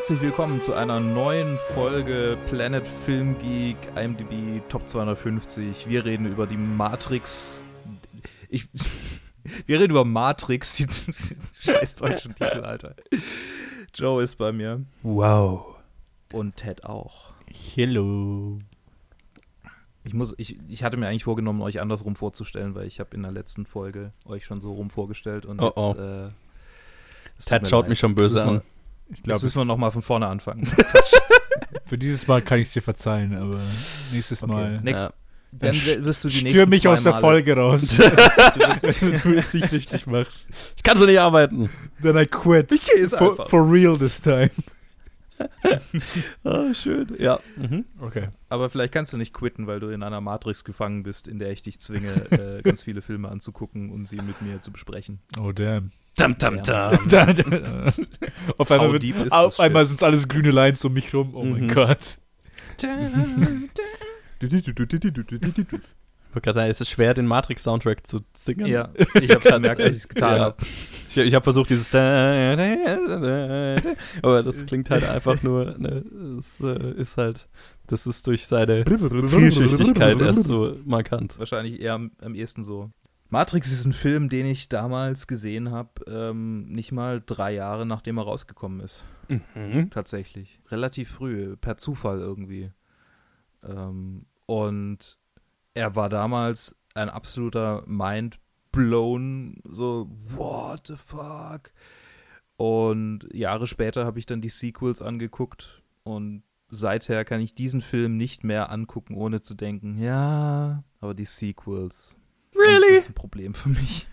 [0.00, 5.90] herzlich willkommen zu einer neuen Folge Planet Film Geek IMDb Top 250.
[5.90, 7.60] Wir reden über die Matrix.
[8.48, 8.66] Ich,
[9.66, 10.86] wir reden über Matrix, die
[11.60, 12.94] scheiß deutschen Titel, Alter.
[13.94, 14.86] Joe ist bei mir.
[15.02, 15.76] Wow.
[16.32, 17.34] Und Ted auch.
[17.74, 18.58] Hello.
[20.04, 23.22] Ich, muss, ich, ich hatte mir eigentlich vorgenommen, euch andersrum vorzustellen, weil ich habe in
[23.22, 25.76] der letzten Folge euch schon so rum vorgestellt und oh, jetzt.
[25.76, 25.94] Oh.
[26.00, 26.30] Äh,
[27.44, 27.90] Ted schaut leid.
[27.90, 28.62] mich schon böse an.
[29.12, 30.66] Ich glaube, müssen wir nochmal von vorne anfangen.
[31.86, 33.60] Für dieses Mal kann ich es dir verzeihen, aber
[34.12, 34.52] nächstes okay.
[34.52, 34.80] Mal.
[34.80, 35.12] Next, ja.
[35.52, 37.96] Dann wirst du die nächsten Stür mich aus der Folge raus.
[39.24, 40.48] du es nicht richtig machst.
[40.76, 41.70] Ich kann so nicht arbeiten.
[42.02, 42.70] Then I quit.
[42.70, 43.48] Ich gehe es for, einfach.
[43.48, 44.50] for real this time.
[46.44, 47.16] oh, schön.
[47.18, 47.40] Ja.
[47.56, 47.84] Mhm.
[48.00, 48.28] Okay.
[48.48, 51.50] Aber vielleicht kannst du nicht quitten, weil du in einer Matrix gefangen bist, in der
[51.50, 55.18] ich dich zwinge, äh, ganz viele Filme anzugucken und sie mit mir zu besprechen.
[55.40, 55.90] Oh, damn.
[56.16, 56.64] Dum, dum, dum.
[58.58, 61.34] auf einmal, wird, auf einmal sind es alles grüne Lines um mich rum.
[61.34, 61.52] Oh mhm.
[61.52, 62.18] mein Gott.
[66.30, 68.66] Ich wollte gerade sagen, es ist schwer, den Matrix-Soundtrack zu singen.
[68.66, 70.42] Ja, ich habe gemerkt, dass ich es getan ja.
[70.44, 70.56] habe.
[71.10, 71.92] Ich, ich habe versucht, dieses
[74.22, 76.04] aber das klingt halt einfach nur, ne,
[76.38, 77.48] es äh, ist halt,
[77.88, 78.84] das ist durch seine
[79.28, 81.36] Vielschichtigkeit erst so markant.
[81.36, 82.92] Wahrscheinlich eher am, am ehesten so.
[83.30, 88.18] Matrix ist ein Film, den ich damals gesehen habe, ähm, nicht mal drei Jahre nachdem
[88.18, 89.04] er rausgekommen ist.
[89.28, 89.90] Mhm.
[89.90, 90.60] Tatsächlich.
[90.68, 92.72] Relativ früh, per Zufall irgendwie.
[93.62, 95.18] Ähm, und
[95.74, 101.72] er war damals ein absoluter Mind-blown, so, what the fuck?
[102.56, 108.16] Und Jahre später habe ich dann die Sequels angeguckt und seither kann ich diesen Film
[108.16, 112.16] nicht mehr angucken, ohne zu denken, ja, aber die Sequels,
[112.66, 112.94] Really?
[112.94, 114.06] das ist ein Problem für mich.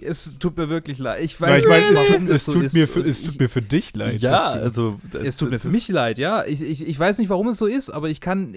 [0.00, 1.22] Es tut mir wirklich leid.
[1.22, 3.62] Ich weiß ja, ich meine, es, tut, es, so mir für, es tut mir für
[3.62, 4.20] dich leid.
[4.20, 5.00] Ja, also.
[5.22, 6.44] Es tut mir für mich leid, ja.
[6.44, 8.54] Ich, ich, ich weiß nicht, warum es so ist, aber ich kann.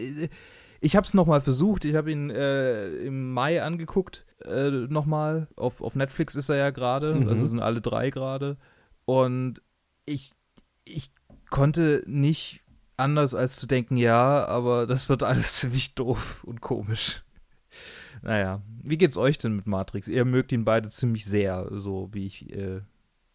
[0.84, 1.86] Ich habe es nochmal versucht.
[1.86, 4.26] Ich habe ihn äh, im Mai angeguckt.
[4.46, 5.48] Äh, nochmal.
[5.56, 7.16] Auf, auf Netflix ist er ja gerade.
[7.16, 7.30] Mhm.
[7.30, 8.58] Also sind alle drei gerade.
[9.06, 9.62] Und
[10.06, 10.32] ich,
[10.84, 11.12] ich
[11.50, 12.62] konnte nicht
[12.98, 17.24] anders als zu denken, ja, aber das wird alles ziemlich doof und komisch.
[18.22, 20.08] Naja, wie geht's euch denn mit Matrix?
[20.08, 22.82] Ihr mögt ihn beide ziemlich sehr, so wie ich äh,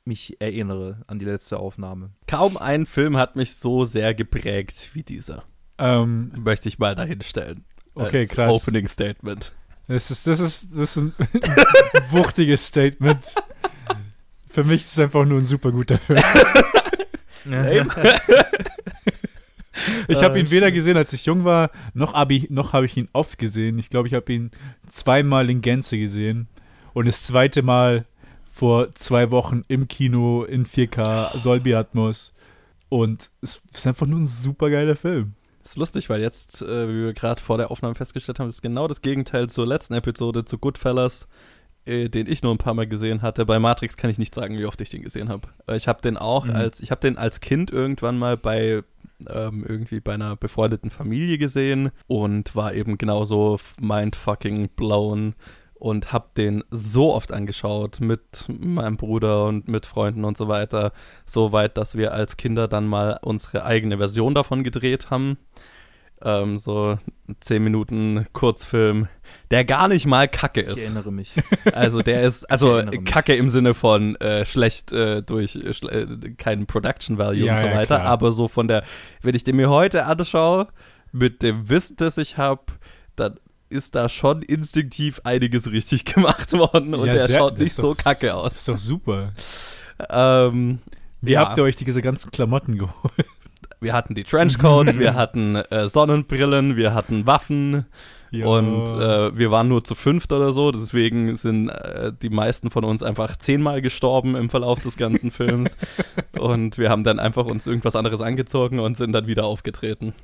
[0.05, 2.11] mich erinnere an die letzte Aufnahme.
[2.27, 5.45] Kaum ein Film hat mich so sehr geprägt wie dieser.
[5.79, 7.65] Ähm, Möchte ich mal dahin stellen.
[7.95, 8.51] Okay, krass.
[8.51, 9.55] Opening Statement.
[9.89, 11.13] Das ist, das ist, das ist ein
[12.11, 13.25] wuchtiges Statement.
[14.49, 16.23] Für mich ist es einfach nur ein super guter Film.
[20.09, 22.14] Ich habe ihn weder gesehen, als ich jung war, noch,
[22.48, 23.78] noch habe ich ihn oft gesehen.
[23.78, 24.50] Ich glaube, ich habe ihn
[24.88, 26.48] zweimal in Gänze gesehen.
[26.94, 28.06] Und das zweite Mal
[28.50, 32.32] vor zwei Wochen im Kino in 4K, Dolby Atmos.
[32.88, 35.34] Und es ist einfach nur ein super geiler Film.
[35.62, 38.62] Das ist lustig, weil jetzt, äh, wie wir gerade vor der Aufnahme festgestellt haben, ist
[38.62, 41.26] genau das Gegenteil zur letzten Episode, zu Goodfellas,
[41.87, 43.47] äh, den ich nur ein paar Mal gesehen hatte.
[43.47, 45.49] Bei Matrix kann ich nicht sagen, wie oft ich den gesehen habe.
[45.75, 46.57] Ich habe den auch mhm.
[46.57, 48.83] als, ich habe den als Kind irgendwann mal bei
[49.29, 55.35] ähm, irgendwie bei einer befreundeten Familie gesehen und war eben genauso mindfucking blown
[55.75, 60.93] und hab den so oft angeschaut mit meinem Bruder und mit Freunden und so weiter,
[61.25, 65.39] so weit, dass wir als Kinder dann mal unsere eigene Version davon gedreht haben
[66.22, 66.99] ähm, so
[67.41, 69.09] 10 Minuten Kurzfilm,
[69.50, 70.78] der gar nicht mal kacke ist.
[70.78, 71.32] Ich erinnere mich.
[71.72, 76.66] Also der ist, also kacke im Sinne von äh, schlecht äh, durch äh, äh keinen
[76.66, 78.84] Production Value ja, und so weiter, ja, aber so von der,
[79.21, 80.69] wenn ich den mir heute anschaue,
[81.12, 82.62] mit dem Wissen, das ich habe,
[83.15, 83.38] dann
[83.69, 87.94] ist da schon instinktiv einiges richtig gemacht worden und ja, der sehr, schaut nicht so
[87.94, 88.44] doch, kacke aus.
[88.44, 89.32] Das ist doch super.
[90.09, 90.78] Ähm,
[91.21, 91.41] Wie ja.
[91.41, 93.26] habt ihr euch diese ganzen Klamotten geholt?
[93.87, 97.87] Wir hatten die Trenchcoats, wir hatten äh, Sonnenbrillen, wir hatten Waffen
[98.33, 98.59] jo.
[98.59, 100.73] und äh, wir waren nur zu fünft oder so.
[100.73, 105.77] Deswegen sind äh, die meisten von uns einfach zehnmal gestorben im Verlauf des ganzen Films.
[106.37, 110.15] und wir haben dann einfach uns irgendwas anderes angezogen und sind dann wieder aufgetreten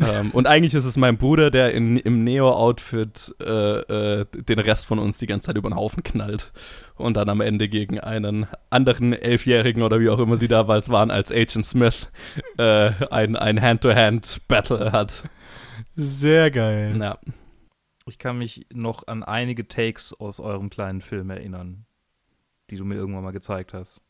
[0.00, 4.86] ähm, und eigentlich ist es mein Bruder, der in, im Neo-Outfit äh, äh, den Rest
[4.86, 6.52] von uns die ganze Zeit über den Haufen knallt
[6.98, 11.10] und dann am Ende gegen einen anderen Elfjährigen oder wie auch immer sie damals waren
[11.10, 12.10] als Agent Smith
[12.58, 15.28] äh, ein, ein Hand-to-Hand-Battle hat.
[15.96, 16.96] Sehr geil.
[16.98, 17.18] Ja.
[18.06, 21.84] Ich kann mich noch an einige Takes aus eurem kleinen Film erinnern,
[22.70, 24.00] die du mir irgendwann mal gezeigt hast.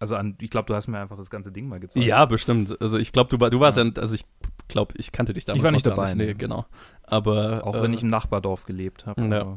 [0.00, 2.04] Also an, ich glaube, du hast mir einfach das ganze Ding mal gezeigt.
[2.04, 2.76] Ja, bestimmt.
[2.80, 4.24] Also ich glaube, du, du warst ja, also ich
[4.68, 6.14] glaube, ich kannte dich damals Ich war nicht dabei.
[6.14, 6.26] Nicht.
[6.26, 6.66] Nee, genau.
[7.04, 9.24] Aber auch äh, wenn ich im Nachbardorf gelebt habe.
[9.26, 9.56] Ja.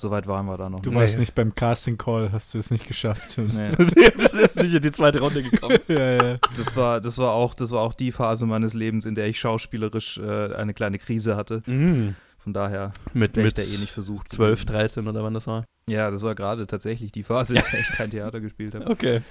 [0.00, 0.78] Soweit waren wir da noch.
[0.78, 0.98] Du nicht.
[0.98, 3.36] warst nicht beim Casting Call, hast du es nicht geschafft.
[3.36, 3.68] Nee.
[3.76, 3.86] du
[4.16, 5.78] bist jetzt nicht in die zweite Runde gekommen.
[5.88, 6.38] ja, ja.
[6.56, 9.40] Das war, das war auch, das war auch die Phase meines Lebens, in der ich
[9.40, 11.62] schauspielerisch äh, eine kleine Krise hatte.
[11.66, 12.14] Mhm.
[12.38, 14.28] Von daher Mit, wäre ich mit da eh nicht versucht.
[14.28, 14.78] 12, gewesen.
[14.78, 15.64] 13 oder wann das war.
[15.88, 18.86] Ja, das war gerade tatsächlich die Phase, in der ich kein Theater gespielt habe.
[18.86, 19.22] Okay.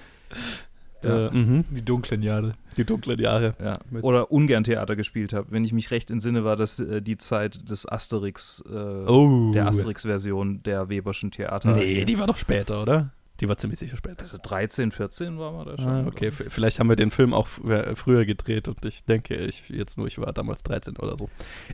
[1.04, 1.28] Ja.
[1.28, 1.66] Äh, mhm.
[1.70, 2.54] Die dunklen Jahre.
[2.76, 3.56] Die dunklen Jahre.
[3.64, 3.80] Ja.
[4.02, 5.48] Oder ungern Theater gespielt habe.
[5.52, 9.52] Wenn ich mich recht entsinne, war das äh, die Zeit des Asterix, äh, Oh.
[9.54, 11.76] der Asterix-Version der Weberschen Theater.
[11.76, 13.12] Nee, die war doch später, oder?
[13.40, 14.22] Die war ziemlich sicher später.
[14.22, 15.88] Also 13, 14 war man da schon.
[15.88, 19.70] Ah, okay, vielleicht haben wir den Film auch früher, früher gedreht und ich denke, ich
[19.70, 21.30] jetzt nur, ich war damals 13 oder so.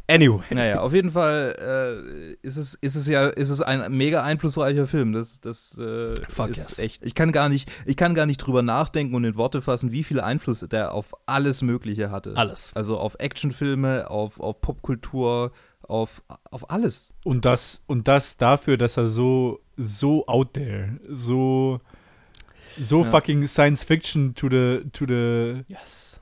[0.08, 0.44] Anyway.
[0.50, 4.88] Naja, auf jeden Fall äh, ist, es, ist es ja ist es ein mega einflussreicher
[4.88, 5.14] Film.
[5.14, 6.80] Das, das äh, Fuck ist yes.
[6.80, 7.04] echt.
[7.04, 10.04] Ich kann gar nicht, ich kann gar nicht drüber nachdenken und in Worte fassen, wie
[10.04, 12.34] viel Einfluss der auf alles Mögliche hatte.
[12.36, 12.72] Alles.
[12.76, 15.52] Also auf Actionfilme, auf, auf Popkultur,
[15.94, 17.14] auf, auf alles.
[17.24, 21.80] Und das, und das dafür, dass er so, so out there, so,
[22.80, 23.10] so Ja.
[23.12, 26.20] fucking Science Fiction to the, to the, Yes.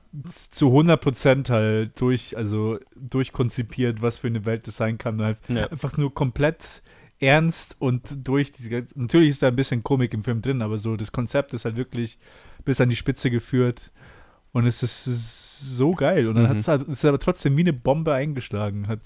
[0.50, 5.20] zu 100% halt durch, also durchkonzipiert, was für eine Welt das sein kann.
[5.22, 5.68] Halt Ja.
[5.70, 6.82] einfach nur komplett
[7.18, 10.96] ernst und durch diese, natürlich ist da ein bisschen Komik im Film drin, aber so
[10.96, 12.18] das Konzept ist halt wirklich
[12.64, 13.90] bis an die Spitze geführt
[14.52, 15.04] und es ist,
[15.76, 16.48] so geil und dann Mhm.
[16.48, 19.00] hat es halt, es aber trotzdem wie eine Bombe eingeschlagen, hat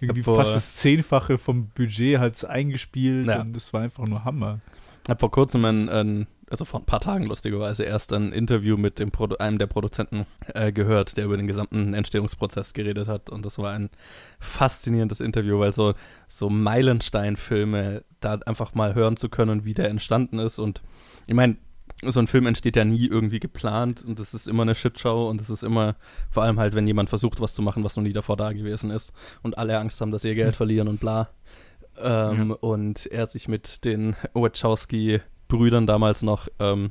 [0.00, 3.40] irgendwie vor- fast das Zehnfache vom Budget halt eingespielt Ja.
[3.40, 4.60] und das war einfach nur Hammer.
[5.04, 8.78] Ich habe vor kurzem ein, ein, also vor ein paar Tagen lustigerweise erst ein Interview
[8.78, 10.24] mit dem Produ einem der Produzenten
[10.54, 13.28] äh, gehört, der über den gesamten Entstehungsprozess geredet hat.
[13.28, 13.90] Und das war ein
[14.40, 15.92] faszinierendes Interview, weil so,
[16.26, 20.58] so Meilenstein-Filme da einfach mal hören zu können, wie der entstanden ist.
[20.58, 20.82] Und
[21.26, 21.56] ich meine,
[22.10, 25.40] so ein Film entsteht ja nie irgendwie geplant und das ist immer eine Shitshow und
[25.40, 25.96] das ist immer,
[26.30, 28.90] vor allem halt, wenn jemand versucht, was zu machen, was noch nie davor da gewesen
[28.90, 29.12] ist
[29.42, 31.28] und alle Angst haben, dass sie ihr Geld verlieren und bla.
[31.98, 32.56] Ähm, Ja.
[32.56, 36.90] Und er sich mit den Wachowski-Brüdern damals noch ähm,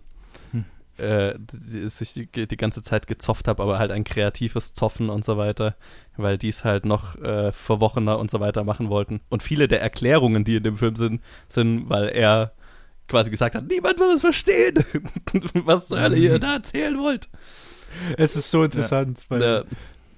[0.51, 0.65] Hm.
[0.97, 5.25] äh, die, sich die, die ganze Zeit gezofft habe, aber halt ein kreatives Zoffen und
[5.25, 5.75] so weiter,
[6.17, 9.21] weil die es halt noch äh, verwochener und so weiter machen wollten.
[9.29, 12.53] Und viele der Erklärungen, die in dem Film sind, sind, weil er
[13.13, 14.83] quasi gesagt hat, niemand wird es verstehen,
[15.65, 17.29] was zur Hölle ihr da erzählen wollt.
[18.17, 19.65] Es ist so interessant, weil Der,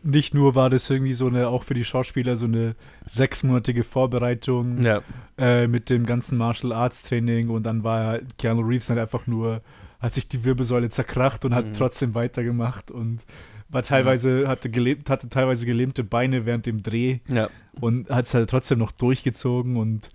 [0.01, 2.75] nicht nur war das irgendwie so eine, auch für die Schauspieler so eine
[3.05, 5.01] sechsmonatige Vorbereitung, ja,
[5.37, 9.27] äh, mit dem ganzen Martial Arts Training und dann war ja Keanu Reeves halt einfach
[9.27, 9.61] nur,
[9.99, 11.73] hat sich die Wirbelsäule zerkracht und hat Mhm.
[11.73, 13.19] trotzdem weitergemacht und
[13.67, 17.49] war teilweise, hatte gelebt, hatte teilweise gelähmte Beine während dem Dreh ja,
[17.81, 20.09] und hat es halt trotzdem noch durchgezogen und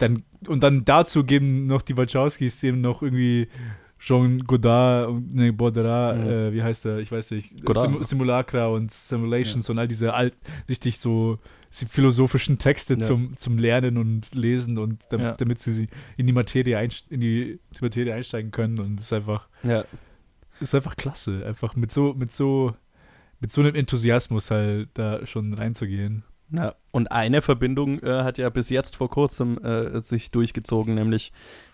[0.00, 3.48] dann, und dann dazu geben noch die Wachowskis dem noch irgendwie
[3.98, 6.28] Jean Godard, und- nee, Baudelaire, Mhm.
[6.30, 7.54] äh, wie heißt er, ich weiß nicht.
[7.74, 10.34] Sim Simulacra und Simulations und all diese alt,
[10.68, 11.38] richtig so
[11.70, 13.00] philosophischen Texte Ja.
[13.00, 15.32] zum, zum Lernen und Lesen und damit, Ja.
[15.34, 19.48] damit sie in die Materie in die, die Materie einsteigen können und das ist einfach,
[19.62, 19.84] ja.
[20.60, 22.74] ist einfach klasse, einfach mit so, mit so,
[23.38, 26.24] mit so einem Enthusiasmus halt da schon reinzugehen.
[26.50, 31.32] Ja, und eine Verbindung äh, hat ja bis jetzt vor kurzem äh, sich durchgezogen, nämlich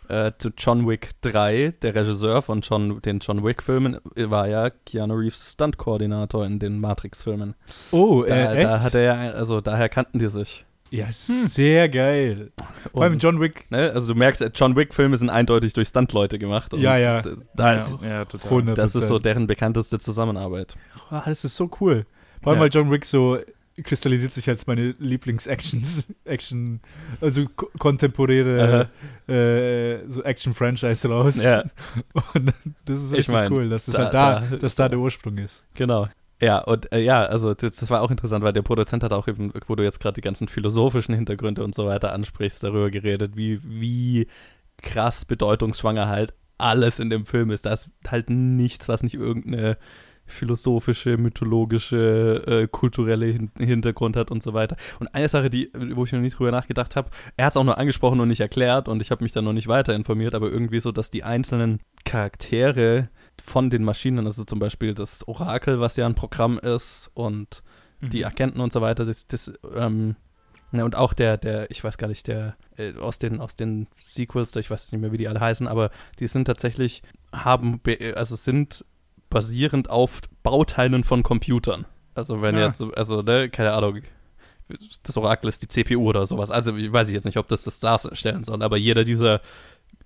[0.09, 1.75] äh, zu John Wick 3.
[1.83, 6.81] Der Regisseur von John, den John Wick-Filmen äh, war ja Keanu Reeves Stunt-Koordinator in den
[6.81, 7.55] Matrix-Filmen.
[7.93, 8.65] Oh, Da, äh, echt?
[8.71, 10.65] da hat er ja, also daher kannten die sich.
[10.91, 12.53] Ja, sehr geil.
[12.93, 13.69] Vor allem John Wick.
[13.73, 16.73] ne, also du merkst, äh, John Wick-Filme sind eindeutig durch Stunt-Leute gemacht.
[16.75, 17.23] Ja, ja.
[17.57, 18.49] Da, ja, ja, total.
[18.51, 20.77] 100 Das ist so deren bekannteste Zusammenarbeit.
[21.11, 22.07] Ah, das ist so cool.
[22.43, 22.63] Vor allem, Ja.
[22.65, 23.39] weil John Wick so
[23.85, 26.81] kristallisiert sich als meine Lieblings-Actions, Action,
[27.21, 28.89] also ko kontemporäre
[29.29, 31.43] äh, so Action-Franchise raus.
[31.43, 31.65] Ja.
[32.35, 32.53] Und
[32.85, 35.65] das ist mein, cool, dass das da- halt da, da- dass da der Ursprung ist.
[35.75, 36.09] Genau.
[36.39, 39.27] Ja, und äh, ja, also das, das war auch interessant, weil der Produzent hat auch
[39.27, 43.39] eben, wo du jetzt gerade die ganzen philosophischen Hintergründe und so weiter ansprichst, darüber geredet,
[43.39, 44.27] wie, wie
[44.83, 47.65] krass bedeutungsschwanger halt alles in dem Film ist.
[47.65, 49.79] Da ist halt nichts, was nicht irgendeine
[50.27, 54.77] philosophische, mythologische, äh, kulturelle Hin Hintergrund hat und so weiter.
[55.01, 57.65] Und eine Sache, die, wo ich noch nicht drüber nachgedacht habe, er hat es auch
[57.65, 60.51] nur angesprochen und nicht erklärt und ich habe mich dann noch nicht weiter informiert, aber
[60.51, 63.09] irgendwie so, dass die einzelnen Charaktere
[63.43, 67.63] von den Maschinen, also zum Beispiel das Orakel, was ja ein Programm ist und
[68.01, 70.17] die Agenten und so weiter, das, das ähm,
[70.71, 73.89] ne, und auch der, der, ich weiß gar nicht, der äh, aus den aus den
[73.97, 75.91] Sequels, ich weiß nicht mehr, wie die alle heißen, aber
[76.21, 77.03] die sind tatsächlich
[77.33, 78.85] haben, be- also sind
[79.31, 81.87] basierend auf Bauteilen von Computern.
[82.15, 82.67] Also wenn Ah.
[82.67, 84.01] jetzt, so- also ne, keine Ahnung,
[85.03, 86.51] das Orakel ist die CPU oder sowas.
[86.51, 89.41] Also ich weiß ich jetzt nicht, ob das das darstellen soll, aber jeder dieser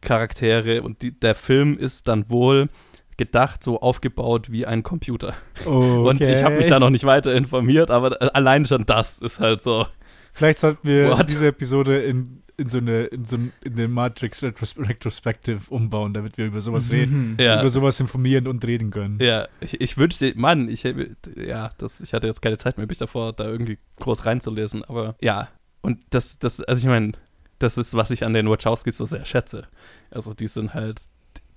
[0.01, 2.69] Charaktere und die, der Film ist dann wohl
[3.17, 5.35] gedacht, so aufgebaut wie ein Computer.
[5.67, 9.41] Oh, Und ich habe mich da noch nicht weiter informiert, aber allein schon das ist
[9.41, 9.87] halt so.
[10.33, 11.31] Vielleicht sollten wir What?
[11.31, 16.13] diese Episode in in so eine, in so ein, in eine Matrix Retros Retrospective umbauen,
[16.15, 17.61] damit wir über sowas reden, Ja.
[17.61, 19.19] über sowas informieren und reden können.
[19.21, 22.87] Ja, ich, ich wünschte, Mann, ich, hätte- ja, das, ich hatte jetzt keine Zeit mehr,
[22.87, 25.49] mich davor da irgendwie groß reinzulesen, aber ja.
[25.83, 27.13] Und das, das, also ich meine,
[27.59, 29.67] das ist, was ich an den Wachowskis so sehr schätze.
[30.11, 31.01] Also die sind halt,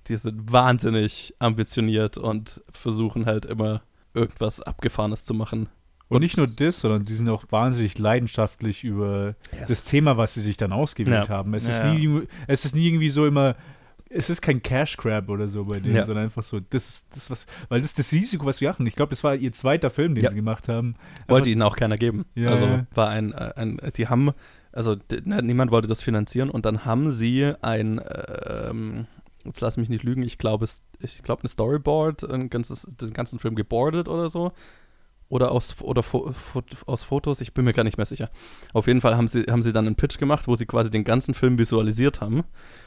[0.08, 3.82] die sind wahnsinnig ambitioniert und versuchen halt immer
[4.14, 5.68] irgendwas Abgefahrenes zu machen.
[6.08, 9.34] Und nicht nur das, sondern die sind auch wahnsinnig leidenschaftlich über
[9.66, 11.34] das Thema, was sie sich dann ausgewählt Ja.
[11.34, 11.54] haben.
[11.54, 11.92] Es, ist Ja.
[11.94, 13.56] nie, es ist nie irgendwie so immer,
[14.10, 16.04] es ist kein Cash Grab oder so bei denen, Ja.
[16.04, 18.86] sondern einfach so, das ist das, was, weil das ist das Risiko, was wir machen.
[18.86, 20.30] Ich glaube, das war ihr zweiter Film, den Ja.
[20.30, 20.94] sie gemacht haben.
[21.26, 22.26] Wollte ihnen auch keiner geben.
[22.34, 22.86] Ja, also ja.
[22.94, 24.30] war ein, äh, ein, die haben,
[24.72, 28.00] also na, niemand wollte das finanzieren und dann haben sie ein,
[28.46, 29.06] ähm,
[29.44, 33.12] jetzt lass mich nicht lügen, ich glaube, es- ich glaube ein Storyboard, ein ganzes, den
[33.14, 34.52] ganzen Film gebordet oder so.
[35.34, 38.30] Oder aus, oder fo, fo, aus Fotos, ich bin mir gar nicht mehr sicher.
[38.72, 41.02] Auf jeden Fall haben sie, haben sie dann einen Pitch gemacht, wo sie quasi den
[41.02, 42.44] ganzen Film visualisiert haben.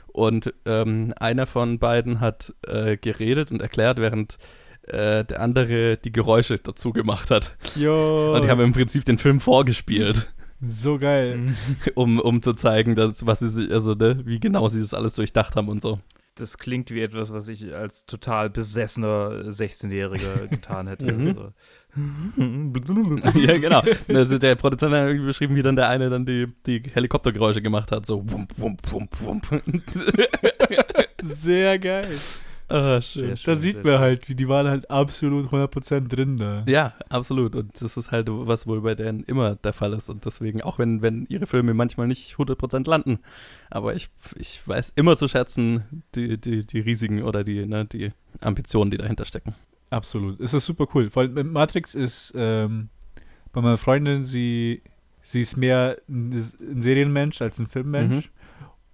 [0.07, 4.37] Und ähm, einer von beiden hat äh, geredet und erklärt, während
[4.83, 7.57] äh, der andere die Geräusche dazu gemacht hat.
[7.75, 11.53] Jo, Und die haben im Prinzip den Film vorgespielt, so geil.
[11.95, 15.57] um, um zu zeigen, dass, was sie also ne, wie genau sie das alles durchdacht
[15.57, 15.99] haben und so.
[16.39, 21.11] Das klingt wie etwas, was ich als total besessener 16-Jähriger getan hätte.
[21.11, 21.27] Mhm.
[21.27, 21.51] Also.
[23.39, 23.81] ja, genau.
[24.07, 27.91] Also der Produzent hat irgendwie beschrieben, wie dann der eine dann die, die Helikoptergeräusche gemacht
[27.91, 29.63] hat, so wump, wump, wump, wump.
[31.23, 32.15] Sehr geil.
[32.69, 33.37] Ah, schön.
[33.37, 33.53] schön.
[33.53, 36.63] Da sieht man halt, wie die waren halt absolut 100% drin da.
[36.67, 37.55] Ja, absolut.
[37.55, 40.09] Und das ist halt, was wohl bei denen immer der Fall ist.
[40.09, 43.19] Und deswegen, auch wenn, wenn ihre Filme manchmal nicht 100% landen,
[43.69, 48.11] aber ich, ich weiß immer zu schätzen, die, die, die Risiken oder die, ne, die
[48.41, 49.55] Ambitionen, die dahinter stecken.
[49.89, 50.39] Absolut.
[50.39, 51.09] Es ist super cool.
[51.13, 52.89] Weil mit Matrix ist ähm,
[53.53, 54.81] bei meiner Freundin, sie,
[55.21, 58.25] sie ist mehr ein, ein Serienmensch als ein Filmmensch.
[58.25, 58.31] Mhm.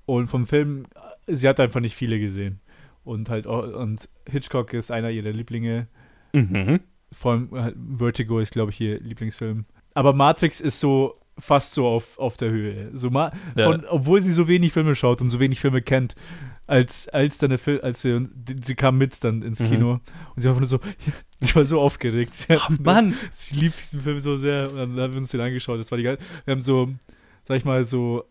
[0.05, 0.85] Und vom Film,
[1.27, 2.59] sie hat einfach nicht viele gesehen.
[3.03, 5.87] Und halt und Hitchcock ist einer ihrer Lieblinge.
[6.33, 6.79] Mhm.
[7.11, 9.65] Vor allem halt Vertigo ist, glaube ich, ihr Lieblingsfilm.
[9.93, 12.91] Aber Matrix ist so fast so auf, auf der Höhe.
[12.93, 13.65] So Ma Ja.
[13.71, 16.15] von, obwohl sie so wenig Filme schaut und so wenig Filme kennt,
[16.67, 18.29] als, als dann der Film, als wir,
[18.61, 19.67] sie kam mit dann ins Mhm.
[19.69, 19.99] Kino
[20.35, 20.79] und sie war nur so,
[21.41, 22.33] sie war so aufgeregt.
[22.35, 23.15] Sie, Oh, Mann!
[23.33, 25.79] sie liebt diesen Film so sehr und dann haben wir uns den angeschaut.
[25.79, 26.17] Das war die geil.
[26.45, 26.89] Wir haben so,
[27.47, 28.23] sag ich mal, so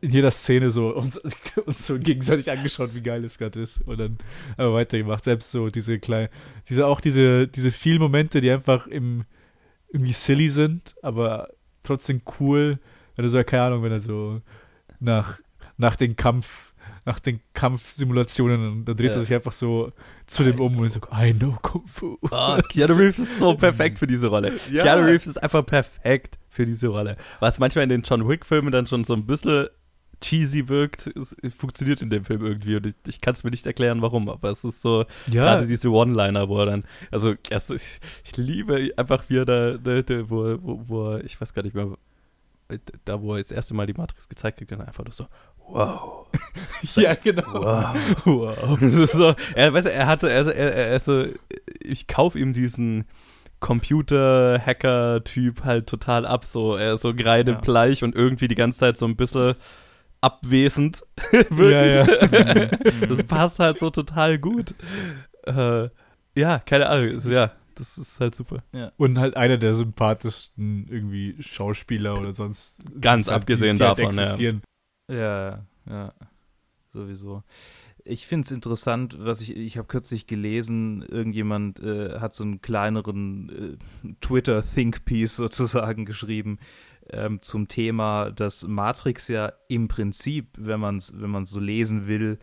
[0.00, 1.16] in jeder Szene so uns,
[1.66, 3.80] uns so gegenseitig angeschaut, wie geil es gerade ist.
[3.86, 4.18] Und dann
[4.56, 5.24] aber weitergemacht.
[5.24, 6.28] Selbst so diese kleinen,
[6.68, 9.24] diese auch diese, diese vielen Momente, die einfach im,
[9.90, 11.48] irgendwie silly sind, aber
[11.82, 12.78] trotzdem cool.
[13.14, 14.42] Wenn er so, keine Ahnung, wenn er so
[15.00, 15.38] nach,
[15.78, 16.74] nach dem Kampf,
[17.06, 19.16] nach den Kampfsimulationen, da dreht Ja.
[19.16, 19.92] er sich einfach so
[20.26, 22.18] zu dem um und so, I know Kung Fu.
[22.30, 24.52] Oh, Keanu Reeves ist so perfekt für diese Rolle.
[24.70, 24.82] Ja.
[24.82, 27.16] Keanu Reeves ist einfach perfekt für diese Rolle.
[27.40, 29.68] Was manchmal in den John Wick-Filmen dann schon so ein bisschen
[30.26, 32.76] cheesy wirkt, es funktioniert in dem Film irgendwie.
[32.76, 35.66] Und ich, ich kann es mir nicht erklären, warum, aber es ist so, Ja, gerade
[35.66, 39.78] diese One-Liner, wo er dann, also erst, ich, ich liebe einfach, wie er da,
[40.28, 41.96] wo, wo, wo er, ich weiß gar nicht mehr,
[43.04, 45.26] da wo er das erste Mal die Matrix gezeigt kriegt, dann einfach nur so,
[45.68, 46.26] wow.
[46.96, 47.54] ja, genau.
[47.54, 47.94] Wow.
[48.24, 48.78] wow.
[48.80, 51.26] Das ist so, er, weißt du, er hatte, er, er, er ist so,
[51.80, 53.04] ich kaufe ihm diesen
[53.60, 59.06] Computer-Hacker-Typ halt total ab, so, er ist so kreidebleich und irgendwie die ganze Zeit so
[59.06, 59.54] ein bisschen
[60.26, 61.04] abwesend
[61.50, 61.62] wirkend.
[61.62, 62.66] Ja, ja.
[63.06, 64.74] das passt halt so total gut.
[65.44, 65.88] Äh,
[66.34, 68.64] ja, keine Ahnung, also, ja, das ist halt super.
[68.96, 72.82] Und halt einer der sympathischsten irgendwie Schauspieler oder sonst.
[73.00, 74.22] Ganz halt abgesehen die, die halt davon, ja.
[74.22, 74.62] existieren.
[75.10, 76.12] Ja, ja,
[76.92, 77.44] sowieso.
[78.04, 82.60] Ich finde es interessant, was ich, ich habe kürzlich gelesen, irgendjemand äh, hat so einen
[82.60, 86.58] kleineren äh, Twitter-Think-Piece sozusagen geschrieben
[87.12, 92.06] ähm, zum Thema, dass Matrix ja im Prinzip, wenn man es wenn man's so lesen
[92.06, 92.38] will,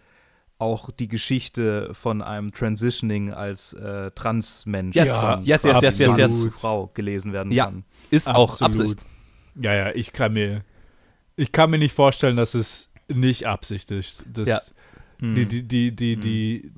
[0.60, 5.10] auch die Geschichte von einem Transitioning als äh, Transmensch Yes.
[5.10, 6.42] von Yes, yes, yes, yes, yes.
[6.42, 7.66] zu Frau gelesen werden Ja.
[7.66, 7.84] kann.
[8.10, 8.92] Ist auch Absolut.
[8.92, 9.06] Absicht.
[9.62, 10.64] Ja, ja, ich kann mir.
[11.36, 14.24] Ich kann mir nicht vorstellen, dass es nicht Absicht ist.
[14.32, 14.62] Das, Ja.
[15.20, 15.36] Hm.
[15.36, 16.72] Die, die, die, die, die,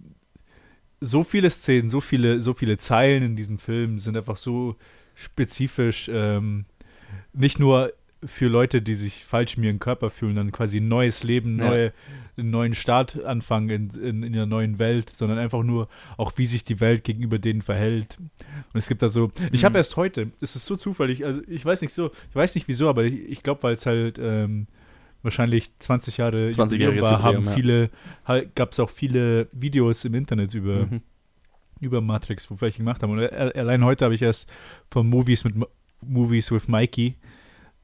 [1.01, 4.75] so viele Szenen, so viele, so viele Zeilen in diesem Film sind einfach so
[5.13, 6.65] spezifisch, ähm,
[7.33, 7.91] nicht nur
[8.23, 11.67] für Leute, die sich falsch in ihren Körper fühlen, dann quasi ein neues Leben, Ja.
[11.69, 11.93] neue,
[12.37, 16.47] einen neuen Start anfangen in, in, in einer neuen Welt, sondern einfach nur auch, wie
[16.47, 18.17] sich die Welt gegenüber denen verhält.
[18.19, 19.65] Und es gibt da so, ich Mhm.
[19.65, 22.67] habe erst heute, es ist so zufällig, also ich weiß nicht so, ich weiß nicht
[22.67, 24.65] wieso, aber ich, ich glaube, weil es halt ähm,
[25.21, 27.51] wahrscheinlich 20 Jahre 20-jähriges Jubiläum war, haben ja.
[27.51, 27.89] viele,
[28.25, 31.01] halt, gab es auch viele Videos im Internet über, Mhm.
[31.79, 33.11] über Matrix, wo welche gemacht haben.
[33.11, 34.49] Und a- allein heute habe ich erst
[34.89, 35.55] von Movies mit
[36.07, 37.15] Movies with Mikey.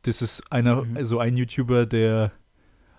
[0.04, 0.98] Das ist einer, Mhm.
[0.98, 2.32] also ein YouTuber, der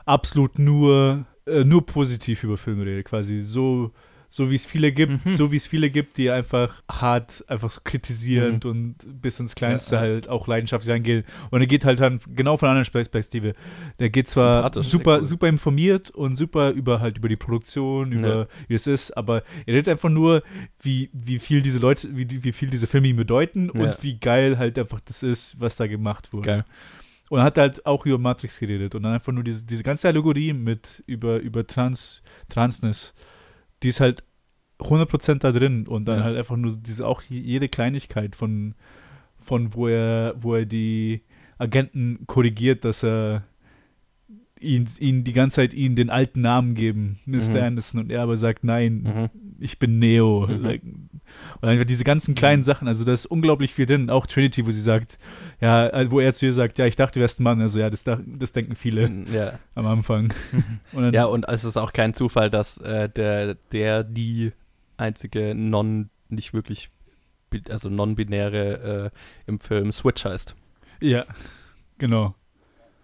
[0.06, 3.06] absolut nur, äh, nur positiv über Filme redet.
[3.06, 3.92] Quasi so
[4.32, 5.34] so wie es viele gibt, mhm.
[5.34, 8.70] so wie es viele gibt, die einfach hart, einfach so kritisierend mhm.
[8.70, 11.24] und bis ins Kleinste ja, halt auch leidenschaftlich reingehen.
[11.50, 13.52] Und er geht halt dann genau von einer anderen Perspektive.
[13.98, 15.24] Der geht zwar super, cool.
[15.26, 18.46] super informiert und super über halt über die Produktion, über ja.
[18.68, 20.42] wie es ist, aber er redet einfach nur,
[20.80, 23.84] wie, wie viel diese Leute, wie, wie viel diese Filme ihm bedeuten ja.
[23.84, 26.46] und wie geil halt einfach das ist, was da gemacht wurde.
[26.46, 26.64] Geil.
[27.28, 30.08] Und er hat halt auch über Matrix geredet und dann einfach nur diese, diese ganze
[30.08, 33.12] Allegorie mit über, über Trans, Transness
[33.82, 34.22] die ist halt
[34.78, 36.24] 100% da drin und dann ja.
[36.24, 38.74] halt einfach nur diese auch jede Kleinigkeit von
[39.38, 41.22] von wo er wo er die
[41.58, 43.44] Agenten korrigiert, dass er
[44.62, 47.58] ihn, ihn die ganze Zeit ihnen den alten Namen geben, Mr.
[47.58, 47.62] Mhm.
[47.62, 49.30] Anderson, und er aber sagt, nein, mhm.
[49.60, 50.46] ich bin Neo.
[50.46, 50.62] Mhm.
[50.62, 50.82] Like,
[51.60, 52.64] und einfach diese ganzen kleinen mhm.
[52.64, 55.18] Sachen, also da ist unglaublich viel drin, auch Trinity, wo sie sagt,
[55.60, 57.78] ja, äh, wo er zu ihr sagt, ja, ich dachte, du wärst ein Mann, also
[57.78, 59.58] ja, das, das denken viele mhm, ja.
[59.74, 60.32] am Anfang.
[60.92, 64.52] und dann, ja, und es ist auch kein Zufall, dass äh, der, der, die
[64.96, 66.90] einzige non, nicht wirklich,
[67.68, 70.56] also non-binäre äh, im Film Switch heißt.
[71.00, 71.24] Ja,
[71.98, 72.34] genau.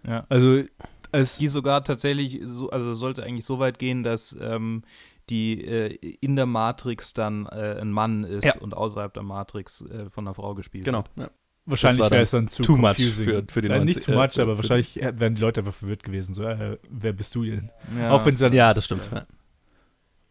[0.07, 0.25] Ja.
[0.29, 0.63] Also
[1.11, 4.83] als die sogar tatsächlich, so, also sollte eigentlich so weit gehen, dass ähm,
[5.29, 8.57] die äh, in der Matrix dann äh, ein Mann ist ja.
[8.59, 11.05] und außerhalb der Matrix äh, von einer Frau gespielt genau.
[11.15, 11.27] wird.
[11.27, 11.29] Ja.
[11.65, 13.25] Wahrscheinlich wäre es dann zu too confusing.
[13.25, 16.03] much für, für die äh, Nicht too much, aber wahrscheinlich wären die Leute einfach verwirrt
[16.03, 16.33] gewesen.
[16.33, 17.71] So, äh, wer bist du denn?
[17.97, 18.11] Ja.
[18.11, 19.07] Auch wenn sie dann ja, das stimmt.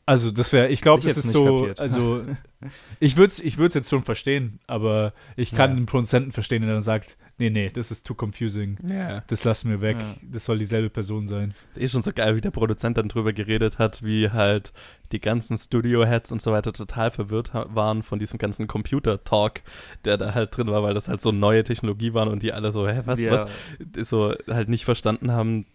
[0.09, 1.81] Also das wäre, ich glaube, das ist so, kapiert.
[1.81, 2.23] also
[2.99, 5.77] ich würde es ich würd's jetzt schon verstehen, aber ich kann ja.
[5.77, 9.23] den Produzenten verstehen, der dann sagt, nee, nee, das ist too confusing, ja.
[9.27, 10.17] das lassen wir weg, ja.
[10.23, 11.53] das soll dieselbe Person sein.
[11.75, 14.73] Das ist schon so geil, wie der Produzent dann drüber geredet hat, wie halt
[15.13, 19.61] die ganzen Studio-Heads und so weiter total verwirrt waren von diesem ganzen Computer-Talk,
[20.07, 22.73] der da halt drin war, weil das halt so neue Technologie waren und die alle
[22.73, 23.47] so, hä, was, was,
[24.09, 25.67] so halt nicht verstanden haben,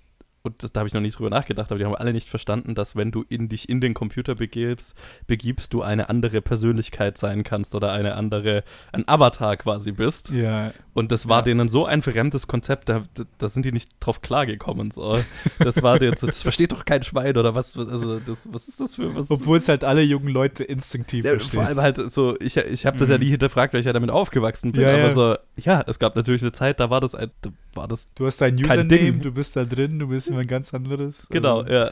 [0.45, 2.75] und das, da habe ich noch nicht drüber nachgedacht, aber die haben alle nicht verstanden,
[2.75, 4.93] dass wenn du in dich in den Computer begibst,
[5.25, 10.31] begibst du eine andere Persönlichkeit sein kannst oder eine andere, ein Avatar quasi bist.
[10.31, 10.73] Ja.
[10.93, 11.43] Und das war ja.
[11.43, 13.03] denen so ein fremdes Konzept, da,
[13.37, 14.91] da sind die nicht drauf klargekommen.
[14.91, 15.17] So.
[15.59, 18.95] Das war dir, das versteht doch kein Schwein oder was, also das, was ist das
[18.95, 19.31] für was?
[19.31, 21.61] Obwohl es halt alle jungen Leute instinktiv ja, verstehen.
[21.61, 23.13] Vor allem halt so, ich, ich habe das mhm.
[23.13, 26.15] ja nie hinterfragt, weil ich ja damit aufgewachsen bin, ja, aber so, ja, es gab
[26.15, 29.31] natürlich eine Zeit, da war das, ein, da war das Du hast dein Username, du
[29.31, 31.27] bist da drin, du bist jemand ganz anderes.
[31.29, 31.71] Genau, also.
[31.71, 31.91] ja.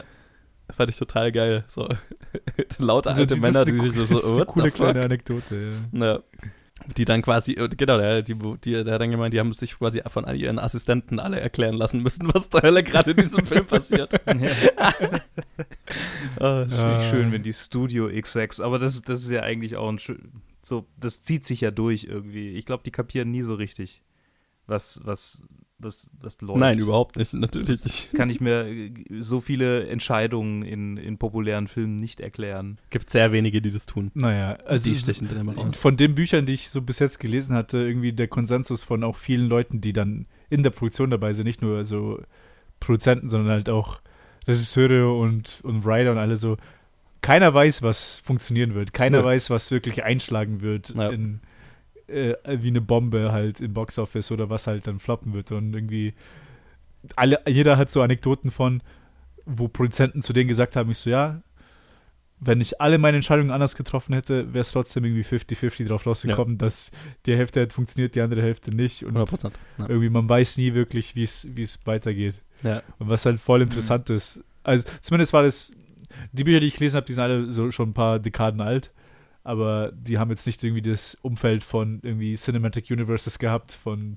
[0.70, 1.64] Fand ich total geil.
[1.68, 1.88] So
[2.78, 5.72] laut also alte die, Männer, die sich so, so das ist eine coole kleine Anekdote,
[5.92, 6.06] ja.
[6.06, 6.20] ja.
[6.96, 10.02] Die dann quasi, genau, der, die, die, der hat dann gemeint, die haben sich quasi
[10.08, 13.66] von all ihren Assistenten alle erklären lassen müssen, was zur Hölle gerade in diesem Film
[13.66, 14.14] passiert.
[16.40, 19.76] oh, das finde ich schön, wenn die Studio X6, aber das, das ist ja eigentlich
[19.76, 20.00] auch ein
[20.62, 22.50] so, das zieht sich ja durch irgendwie.
[22.50, 24.02] Ich glaube, die kapieren nie so richtig,
[24.66, 25.42] was, was,
[25.78, 26.60] was, was läuft.
[26.60, 28.12] Nein, überhaupt nicht, natürlich nicht.
[28.14, 32.78] Kann ich mir äh, so viele Entscheidungen in, in populären Filmen nicht erklären.
[32.90, 34.10] Gibt sehr wenige, die das tun.
[34.14, 35.76] Naja, also die stechen dann immer raus.
[35.76, 39.16] Von den Büchern, die ich so bis jetzt gelesen hatte, irgendwie der Konsensus von auch
[39.16, 42.22] vielen Leuten, die dann in der Produktion dabei sind, nicht nur so
[42.78, 44.00] Produzenten, sondern halt auch
[44.46, 46.56] Regisseure und, und Writer und alle so.
[47.22, 48.92] Keiner weiß, was funktionieren wird.
[48.92, 49.24] Keiner ja.
[49.24, 51.08] weiß, was wirklich einschlagen wird ja.
[51.08, 51.40] in
[52.12, 55.52] äh, wie eine Bombe halt im Boxoffice oder was halt dann floppen wird.
[55.52, 56.14] Und irgendwie,
[57.16, 58.82] alle, jeder hat so Anekdoten von,
[59.44, 61.42] wo Produzenten zu denen gesagt haben, ich so, ja,
[62.44, 66.54] wenn ich alle meine Entscheidungen anders getroffen hätte, wäre es trotzdem irgendwie 50-50 drauf rausgekommen,
[66.54, 66.58] ja.
[66.58, 66.90] dass
[67.24, 69.04] die Hälfte halt funktioniert, die andere Hälfte nicht.
[69.04, 69.52] Und 100%.
[69.78, 69.88] Ja.
[69.88, 72.34] irgendwie, man weiß nie wirklich, wie es weitergeht.
[72.64, 72.82] Ja.
[72.98, 74.16] Und was halt voll interessant mhm.
[74.16, 74.40] ist.
[74.64, 75.72] Also zumindest war das,
[76.32, 78.90] die Bücher, die ich gelesen habe, die sind alle so schon ein paar Dekaden alt
[79.44, 84.16] aber die haben jetzt nicht irgendwie das Umfeld von irgendwie Cinematic Universes gehabt von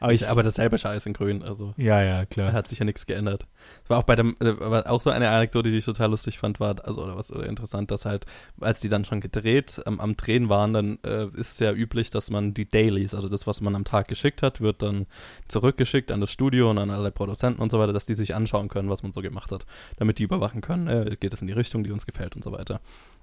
[0.00, 1.74] aber, ich, aber dasselbe Scheiß in Grün, also.
[1.76, 2.52] Ja, ja, klar.
[2.52, 3.46] Hat sich ja nichts geändert.
[3.86, 6.58] War auch bei dem, äh, war auch so eine Anekdote, die ich total lustig fand,
[6.58, 8.24] war, also, oder was oder interessant, dass halt,
[8.60, 12.10] als die dann schon gedreht, ähm, am Drehen waren, dann äh, ist es ja üblich,
[12.10, 15.06] dass man die Dailies, also das, was man am Tag geschickt hat, wird dann
[15.48, 18.68] zurückgeschickt an das Studio und an alle Produzenten und so weiter, dass die sich anschauen
[18.68, 19.66] können, was man so gemacht hat,
[19.98, 22.52] damit die überwachen können, äh, geht es in die Richtung, die uns gefällt und so
[22.52, 22.80] weiter.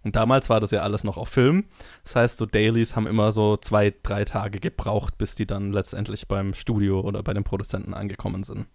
[0.07, 1.65] Und damals war das ja alles noch auf Film.
[2.05, 6.29] Das heißt, so Dailies haben immer so zwei, drei Tage gebraucht, bis die dann letztendlich
[6.29, 8.67] beim Studio oder bei den Produzenten angekommen sind.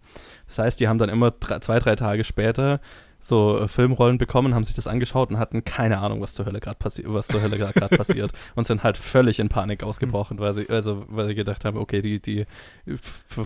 [0.45, 2.81] Das heißt, die haben dann immer drei, zwei, drei Tage später
[3.19, 6.59] so äh, Filmrollen bekommen, haben sich das angeschaut und hatten keine Ahnung, was zur Hölle
[6.59, 10.53] gerade passiert, was zur Hölle gerade passiert und sind halt völlig in Panik ausgebrochen, weil
[10.53, 12.45] sie also weil sie gedacht haben, okay, die die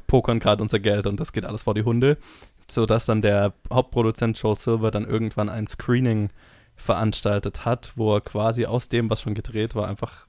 [0.07, 2.17] pokern gerade unser Geld und das geht alles vor die Hunde,
[2.69, 6.31] so dass dann der Hauptproduzent Joel Silver dann irgendwann ein Screening
[6.77, 10.27] veranstaltet hat, wo er quasi aus dem, was schon gedreht war, einfach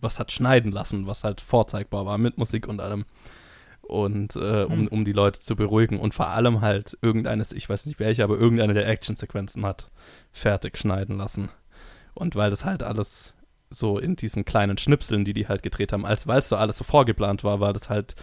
[0.00, 3.04] was hat schneiden lassen, was halt vorzeigbar war mit Musik und allem.
[3.82, 4.88] und äh, um, hm.
[4.88, 8.38] um die Leute zu beruhigen und vor allem halt irgendeines, ich weiß nicht welche, aber
[8.38, 9.90] irgendeine der Actionsequenzen hat
[10.30, 11.48] fertig schneiden lassen.
[12.14, 13.34] Und weil das halt alles
[13.70, 16.78] so in diesen kleinen Schnipseln, die die halt gedreht haben, als weil es so alles
[16.78, 18.14] so vorgeplant war, war das halt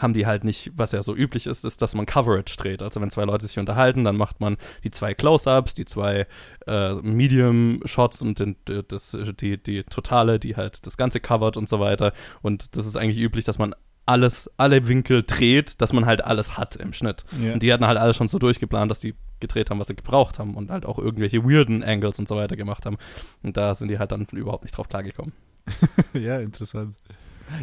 [0.00, 2.82] haben die halt nicht, was ja so üblich ist, ist, dass man Coverage dreht.
[2.82, 6.26] Also wenn zwei Leute sich unterhalten, dann macht man die zwei Close-ups, die zwei
[6.66, 11.80] äh, Medium-Shots und den, das, die, die totale, die halt das Ganze covert und so
[11.80, 12.12] weiter.
[12.42, 13.74] Und das ist eigentlich üblich, dass man
[14.06, 17.24] alles, alle Winkel dreht, dass man halt alles hat im Schnitt.
[17.40, 17.52] Ja.
[17.52, 20.38] Und die hatten halt alles schon so durchgeplant, dass die gedreht haben, was sie gebraucht
[20.38, 22.98] haben und halt auch irgendwelche weirden Angles und so weiter gemacht haben.
[23.42, 25.32] Und da sind die halt dann überhaupt nicht drauf klargekommen.
[26.12, 26.96] ja, interessant.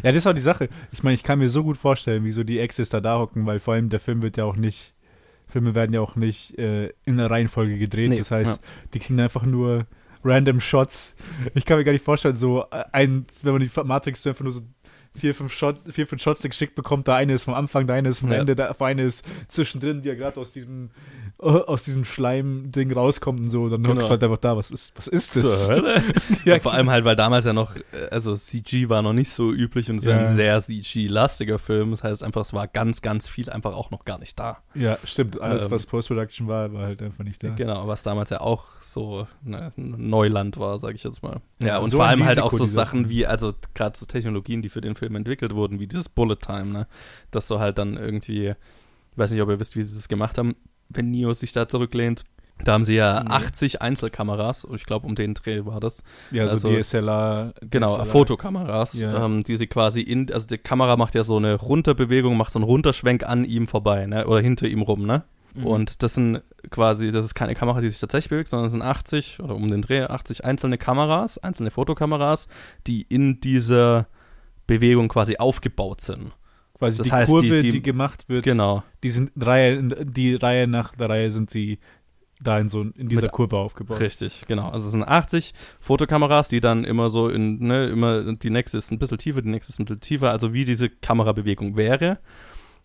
[0.04, 0.70] Ja, das war die Sache.
[0.92, 3.60] Ich meine, ich kann mir so gut vorstellen, wieso die Exes da da hocken, weil
[3.60, 4.94] vor allem der Film wird ja auch nicht,
[5.48, 8.10] Filme werden ja auch nicht äh, in der Reihenfolge gedreht.
[8.10, 8.70] Nee, das heißt, ja.
[8.94, 9.88] die kriegen einfach nur
[10.24, 11.16] random Shots.
[11.54, 14.52] Ich kann mir gar nicht vorstellen, so äh, ein, wenn man die Matrix einfach nur
[14.52, 14.62] so
[15.16, 17.08] vier, fünf, Shot, vier, fünf Shots geschickt bekommt.
[17.08, 18.38] Der eine ist vom Anfang, der eine ist vom ja.
[18.38, 20.92] Ende, der eine ist zwischendrin, wie er gerade aus diesem
[21.68, 23.96] aus diesem Schleim-Ding rauskommt und so, dann genau.
[23.96, 25.70] hockst du halt einfach da, was ist, was ist das?
[26.46, 29.52] ja, vor allem halt, weil damals ja noch, äh, also CG war noch nicht so
[29.52, 30.18] üblich und es ja.
[30.18, 31.92] ein sehr CG-lastiger Film.
[31.92, 34.64] Das heißt einfach, es war ganz, ganz viel einfach auch noch gar nicht da.
[34.74, 35.40] Ja, stimmt.
[35.40, 37.50] Alles, ähm, was Post-Production war, war halt einfach nicht da.
[37.50, 41.42] Genau, was damals ja auch so ne, Neuland war, sage ich jetzt mal.
[41.62, 44.64] Ja, ja und so vor allem halt auch so Sachen wie, also gerade so Technologien,
[44.64, 46.88] die für den Film entwickelt wurden, wie dieses Bullet Time, ne?
[47.30, 50.40] Dass du halt dann irgendwie, ich weiß nicht, ob ihr wisst, wie sie das gemacht
[50.40, 50.56] haben,
[50.90, 52.24] wenn Neo sich da zurücklehnt.
[52.64, 53.30] Da haben sie ja nee.
[53.30, 56.04] 80 Einzelkameras, ich glaube, um den Dreh war das.
[56.32, 57.54] Ja, also, so DSLR.
[57.70, 58.06] Genau, DSLR.
[58.08, 59.26] Fotokameras, ja.
[59.26, 62.60] ähm, die sie quasi in, also die Kamera macht ja so eine Runterbewegung, macht so
[62.60, 65.24] einen Runterschwenk an ihm vorbei, ne, oder hinter ihm rum, ne.
[65.54, 65.66] Mhm.
[65.66, 68.82] Und das sind quasi, das ist keine Kamera, die sich tatsächlich bewegt, sondern es sind
[68.82, 72.48] 80 oder um den Dreh 80 einzelne Kameras, einzelne Fotokameras,
[72.88, 74.08] die in dieser
[74.66, 76.32] Bewegung quasi aufgebaut sind.
[76.78, 78.84] Quasi das die heißt, Kurve, die, die, die, gemacht wird, genau.
[79.04, 81.80] die sind Reihe, die Reihe nach der Reihe sind sie
[82.40, 84.00] da in so in dieser Mit, Kurve aufgebaut.
[84.00, 84.70] Richtig, genau.
[84.70, 88.92] Also es sind 80 Fotokameras, die dann immer so in, ne, immer die nächste ist
[88.92, 92.20] ein bisschen tiefer, die nächste ist ein bisschen tiefer, also wie diese Kamerabewegung wäre.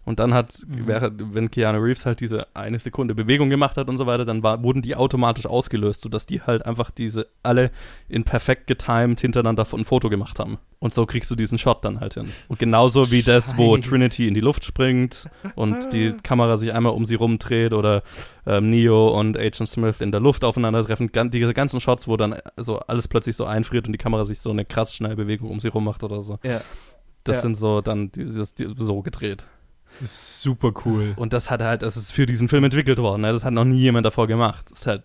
[0.04, 1.34] Und dann hat, mhm.
[1.34, 4.62] wenn Keanu Reeves halt diese eine Sekunde Bewegung gemacht hat und so weiter, dann war,
[4.64, 7.70] wurden die automatisch ausgelöst, sodass die halt einfach diese alle
[8.08, 10.58] in perfekt getimed hintereinander ein Foto gemacht haben.
[10.80, 12.24] Und so kriegst du diesen Shot dann halt hin.
[12.48, 16.92] Und genauso wie das, wo Trinity in die Luft springt und die Kamera sich einmal
[16.92, 18.02] um sie rumdreht oder
[18.44, 21.10] ähm, Neo und Agent Smith in der Luft aufeinandertreffen.
[21.30, 24.50] diese ganzen Shots, wo dann so alles plötzlich so einfriert und die Kamera sich so
[24.50, 26.40] eine krass schnelle Bewegung um sie rum macht oder so.
[26.42, 26.60] Ja.
[27.22, 27.42] Das ja.
[27.42, 29.46] sind so dann dieses, die, so gedreht.
[30.00, 31.12] Ist super cool.
[31.16, 33.22] Und das hat halt, das ist für diesen Film entwickelt worden.
[33.22, 33.32] Ne?
[33.32, 34.70] Das hat noch nie jemand davor gemacht.
[34.70, 35.02] Das ist halt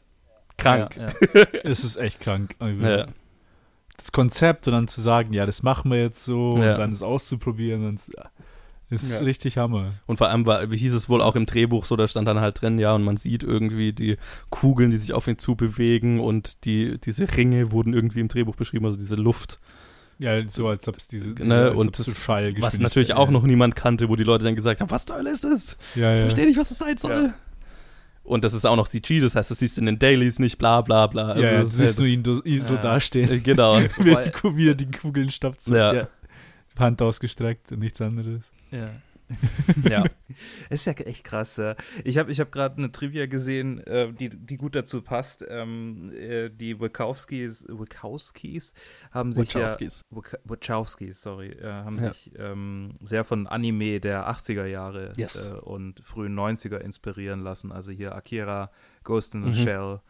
[0.57, 0.95] krank.
[0.97, 1.47] Ja, ja.
[1.63, 2.55] es ist echt krank.
[2.59, 3.07] Also, ja.
[3.97, 7.01] Das Konzept und dann zu sagen, ja, das machen wir jetzt so und dann es
[7.01, 7.99] auszuprobieren, und,
[8.89, 9.93] ist richtig Hammer.
[10.05, 12.39] Und vor allem war, wie hieß es wohl auch im Drehbuch so, da stand dann
[12.39, 14.17] halt drin, ja, und man sieht irgendwie die
[14.49, 18.85] Kugeln, die sich auf ihn zubewegen und die, diese Ringe wurden irgendwie im Drehbuch beschrieben,
[18.85, 19.59] also diese Luft.
[20.19, 23.75] Ja, so als ob es diese, ne, und so Schall Was natürlich auch noch niemand
[23.75, 25.77] kannte, wo die Leute dann gesagt haben, was zur Hölle ist das?
[25.95, 27.25] Ja, ich verstehe nicht, was das sein soll.
[27.27, 27.33] Ja.
[28.23, 30.57] Und das ist auch noch CG, das heißt, das siehst du in den Dailies nicht,
[30.57, 31.29] bla bla bla.
[31.29, 32.81] Also, ja, ja siehst du ihn so ja.
[32.81, 33.31] dastehen.
[33.31, 33.77] Äh, genau.
[33.97, 35.67] wie er die Kugeln stopft.
[35.67, 35.93] Ja.
[35.93, 36.07] ja.
[36.77, 38.51] Hand ausgestreckt und nichts anderes.
[38.71, 38.89] Ja.
[39.89, 40.03] ja.
[40.69, 41.57] Ist ja echt krass.
[41.57, 41.75] Ja.
[42.03, 45.45] Ich habe ich hab gerade eine Trivia gesehen, äh, die, die gut dazu passt.
[45.47, 48.73] Ähm, äh, die Wachowskis, Wachowskis
[49.11, 50.05] haben sich Wachowskis.
[50.11, 52.09] ja Wachowskis, sorry, äh, haben ja.
[52.09, 55.47] sich ähm, sehr von Anime der 80er Jahre yes.
[55.47, 57.71] Äh, und frühen 90er inspirieren lassen.
[57.71, 58.71] Also hier Akira,
[59.03, 59.63] Ghost in the mhm.
[59.63, 60.01] Shell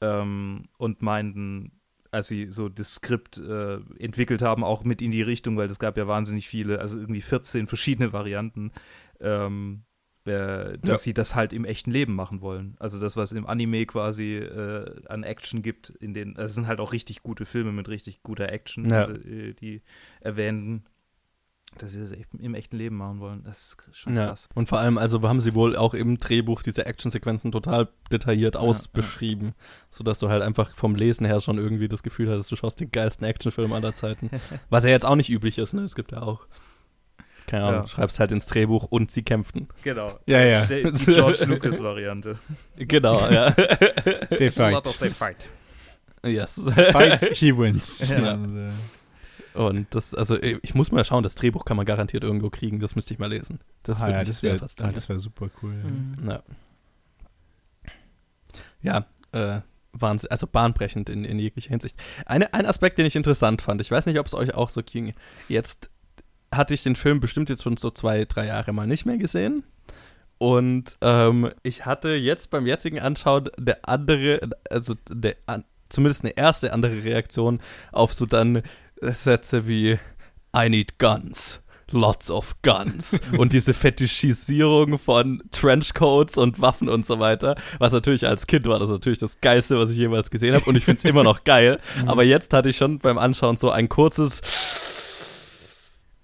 [0.00, 1.72] ähm, und meinten,
[2.14, 5.78] als sie so das Skript äh, entwickelt haben, auch mit in die Richtung, weil es
[5.78, 8.72] gab ja wahnsinnig viele, also irgendwie 14 verschiedene Varianten,
[9.20, 9.82] ähm,
[10.24, 10.96] äh, dass ja.
[10.98, 12.76] sie das halt im echten Leben machen wollen.
[12.78, 16.66] Also das, was im Anime quasi äh, an Action gibt, in den, also es sind
[16.66, 19.00] halt auch richtig gute Filme mit richtig guter Action, ja.
[19.00, 19.82] also, die
[20.20, 20.84] erwähnten
[21.78, 23.42] dass sie das im echten Leben machen wollen.
[23.44, 24.28] Das ist schon ja.
[24.28, 24.48] krass.
[24.54, 28.60] Und vor allem, also haben sie wohl auch im Drehbuch diese Actionsequenzen total detailliert ja,
[28.60, 29.54] ausbeschrieben, ja.
[29.90, 32.90] sodass du halt einfach vom Lesen her schon irgendwie das Gefühl hattest, du schaust den
[32.90, 34.30] geilsten Actionfilm aller Zeiten.
[34.70, 35.82] Was ja jetzt auch nicht üblich ist, ne?
[35.82, 36.46] Es gibt ja auch
[37.46, 37.86] keine Ahnung, ja.
[37.86, 39.68] schreibst halt ins Drehbuch und sie kämpften.
[39.82, 40.18] Genau.
[40.26, 40.64] Ja, ja.
[40.64, 42.38] Die, die George Lucas-Variante.
[42.76, 43.50] Genau, ja.
[44.30, 44.84] they fight.
[44.98, 45.48] They fight.
[46.24, 46.58] Yes.
[46.92, 48.10] Fight, he wins.
[48.10, 48.34] Ja.
[48.34, 48.38] ja.
[49.54, 52.96] Und das, also ich muss mal schauen, das Drehbuch kann man garantiert irgendwo kriegen, das
[52.96, 53.60] müsste ich mal lesen.
[53.84, 55.74] Das ah, ja, das wäre ah, das wär super cool.
[55.74, 56.28] Mhm.
[56.28, 56.42] Ja,
[58.82, 59.60] ja äh,
[59.92, 61.96] Wahnsinn, also bahnbrechend in, in jeglicher Hinsicht.
[62.26, 64.82] Eine, ein Aspekt, den ich interessant fand, ich weiß nicht, ob es euch auch so
[64.82, 65.14] ging,
[65.48, 65.90] jetzt
[66.52, 69.64] hatte ich den Film bestimmt jetzt schon so zwei, drei Jahre mal nicht mehr gesehen.
[70.38, 76.36] Und ähm, ich hatte jetzt beim jetzigen Anschauen der andere, also der, an, zumindest eine
[76.36, 77.60] erste andere Reaktion
[77.92, 78.62] auf so dann
[79.12, 79.98] Sätze wie
[80.56, 81.60] I need guns.
[81.90, 88.26] Lots of Guns und diese Fetischisierung von Trenchcoats und Waffen und so weiter, was natürlich
[88.26, 90.98] als Kind war das natürlich das Geilste, was ich jemals gesehen habe und ich finde
[90.98, 94.40] es immer noch geil, aber jetzt hatte ich schon beim Anschauen so ein kurzes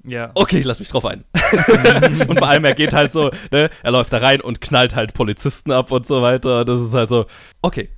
[0.05, 0.31] Ja.
[0.35, 1.25] okay, ich lass mich drauf ein.
[2.27, 5.15] und vor allem, er geht halt so, ne, er läuft da rein und knallt halt
[5.15, 6.65] Polizisten ab und so weiter.
[6.65, 7.27] Das ist halt so,
[7.63, 7.91] okay,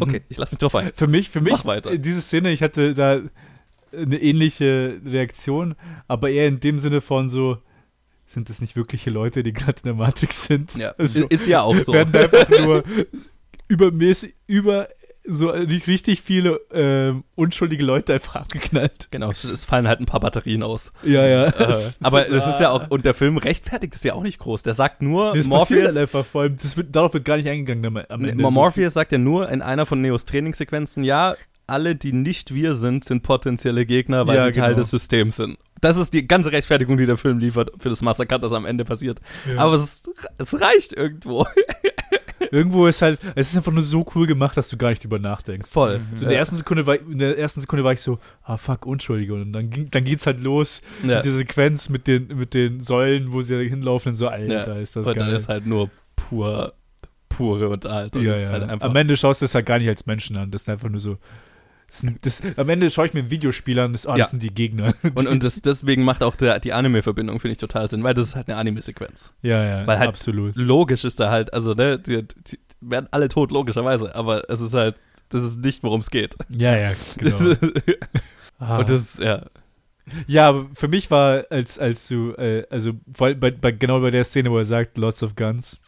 [0.00, 0.92] okay, ich lass mich drauf ein.
[0.94, 1.98] Für mich, für mich, Mach weiter.
[1.98, 3.18] diese Szene, ich hatte da
[3.96, 5.74] eine ähnliche Reaktion,
[6.08, 7.58] aber eher in dem Sinne von so,
[8.26, 10.74] sind das nicht wirkliche Leute, die gerade in der Matrix sind?
[10.76, 11.92] Ja, Also, ist ja auch so.
[11.92, 12.84] werden einfach nur
[13.68, 14.88] übermäßig, über
[15.24, 19.06] so richtig viele ähm, unschuldige Leute einfach abgeknallt.
[19.12, 20.92] Genau, es- fallen halt ein paar Batterien aus.
[21.04, 21.46] Ja, ja.
[21.46, 24.64] Äh, aber das ist ja auch, und der Film rechtfertigt es ja auch nicht groß.
[24.64, 27.48] Der sagt nur, Das passiert Morpheus, einfach vor allem, das wird, darauf wird gar nicht
[27.48, 28.50] eingegangen am Ende.
[28.50, 33.04] Morpheus sagt ja nur in einer von Neos Trainingssequenzen, ja, alle, die nicht wir sind,
[33.04, 34.80] sind potenzielle Gegner, weil Ja, sie Teil genau.
[34.80, 35.58] des Systems sind.
[35.80, 38.84] Das ist die ganze Rechtfertigung, die der Film liefert für das Massaker, das am Ende
[38.84, 39.20] passiert.
[39.56, 40.04] Aber es,
[40.38, 41.46] es reicht irgendwo.
[42.50, 45.18] Irgendwo ist halt, es ist einfach nur so cool gemacht, dass du gar nicht drüber
[45.18, 45.70] nachdenkst.
[45.70, 46.00] Voll.
[46.16, 48.84] So in der ersten Sekunde war, in der ersten Sekunde war ich so, ah fuck,
[48.84, 49.32] Unschuldige.
[49.34, 51.16] Und dann, ging, dann geht's halt los Ja.
[51.16, 54.96] mit der Sequenz mit den, mit den Säulen, wo sie hinlaufen und so, Alter, ist
[54.96, 55.36] das und dann geil.
[55.36, 56.74] ist halt nur pur,
[57.30, 58.22] pure Unterhaltung.
[58.22, 58.50] ja, ist ja.
[58.52, 60.50] Halt am Ende schaust du es halt gar nicht als Menschen an.
[60.50, 61.16] Das ist einfach nur so.
[62.22, 64.24] Das, am Ende schaue ich mir ein Videospiel an, das, ah, das Ja.
[64.26, 64.94] sind die Gegner.
[65.14, 68.28] und und das, deswegen macht auch der, die Anime-Verbindung, finde ich, total Sinn, weil das
[68.28, 69.32] ist halt eine Anime-Sequenz.
[69.42, 70.56] ja, ja, Weil halt- absolut.
[70.56, 74.72] Logisch ist da halt, also, ne, die, die werden alle tot, logischerweise, aber es ist
[74.74, 74.96] halt,
[75.28, 76.34] das ist nicht, worum es geht.
[76.48, 77.36] Ja, ja, genau.
[78.58, 78.78] Ah.
[78.78, 79.46] Und das, ja.
[80.28, 84.24] Ja, für mich war, als, als du, äh, also vor, bei, bei, genau bei der
[84.24, 85.80] Szene, wo er sagt, lots of guns,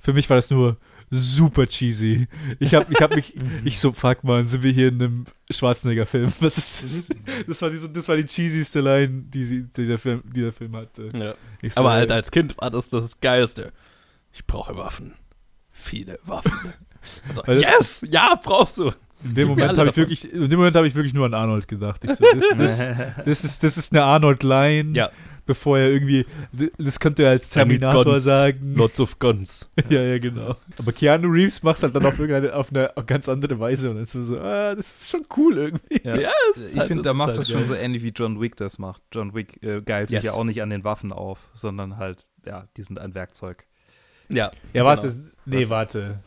[0.00, 0.76] für mich war das nur
[1.10, 2.28] super cheesy.
[2.58, 6.32] Ich hab, ich hab mich, ich so, fuck man, sind wir hier in einem Schwarzenegger-Film?
[6.40, 7.16] Was ist das?
[7.46, 10.52] Das war die, das war die cheesyste Line, die, sie, die, der, Film, die der
[10.52, 11.10] Film hatte.
[11.12, 11.34] ja.
[11.70, 13.72] So, Aber halt als Kind war das das Geilste.
[14.32, 15.14] Ich brauche Waffen.
[15.70, 16.72] Viele Waffen.
[17.28, 18.06] Also, Weil- yes!
[18.10, 18.92] Ja, brauchst du!
[19.22, 21.34] in dem gib Moment habe ich wirklich, in dem Moment habe ich wirklich nur an
[21.34, 22.00] Arnold gedacht.
[22.02, 22.88] So, das, das,
[23.24, 25.10] das ist, das ist eine Arnold-Line, Ja.
[25.50, 26.24] Bevor er irgendwie,
[26.78, 28.22] das könnte er als Terminator guns.
[28.24, 28.74] sagen.
[28.76, 29.68] Lots of guns.
[29.90, 30.54] Ja, ja, genau.
[30.78, 34.04] Aber Keanu Reeves macht halt dann auf irgendeine auf eine ganz andere Weise und dann
[34.04, 36.00] ist man so, ah, das ist schon cool irgendwie.
[36.04, 36.16] Ja.
[36.18, 37.56] Ja, es Ich halt- finde, da macht halt das geil.
[37.58, 39.02] schon so ähnlich wie John Wick das macht.
[39.12, 40.24] John Wick äh, geilt sich Yes.
[40.26, 43.66] ja auch nicht an den Waffen auf, sondern halt, ja, die sind ein Werkzeug.
[44.28, 44.52] Ja.
[44.72, 45.18] Ja, warte, Genau.
[45.46, 46.20] nee, warte.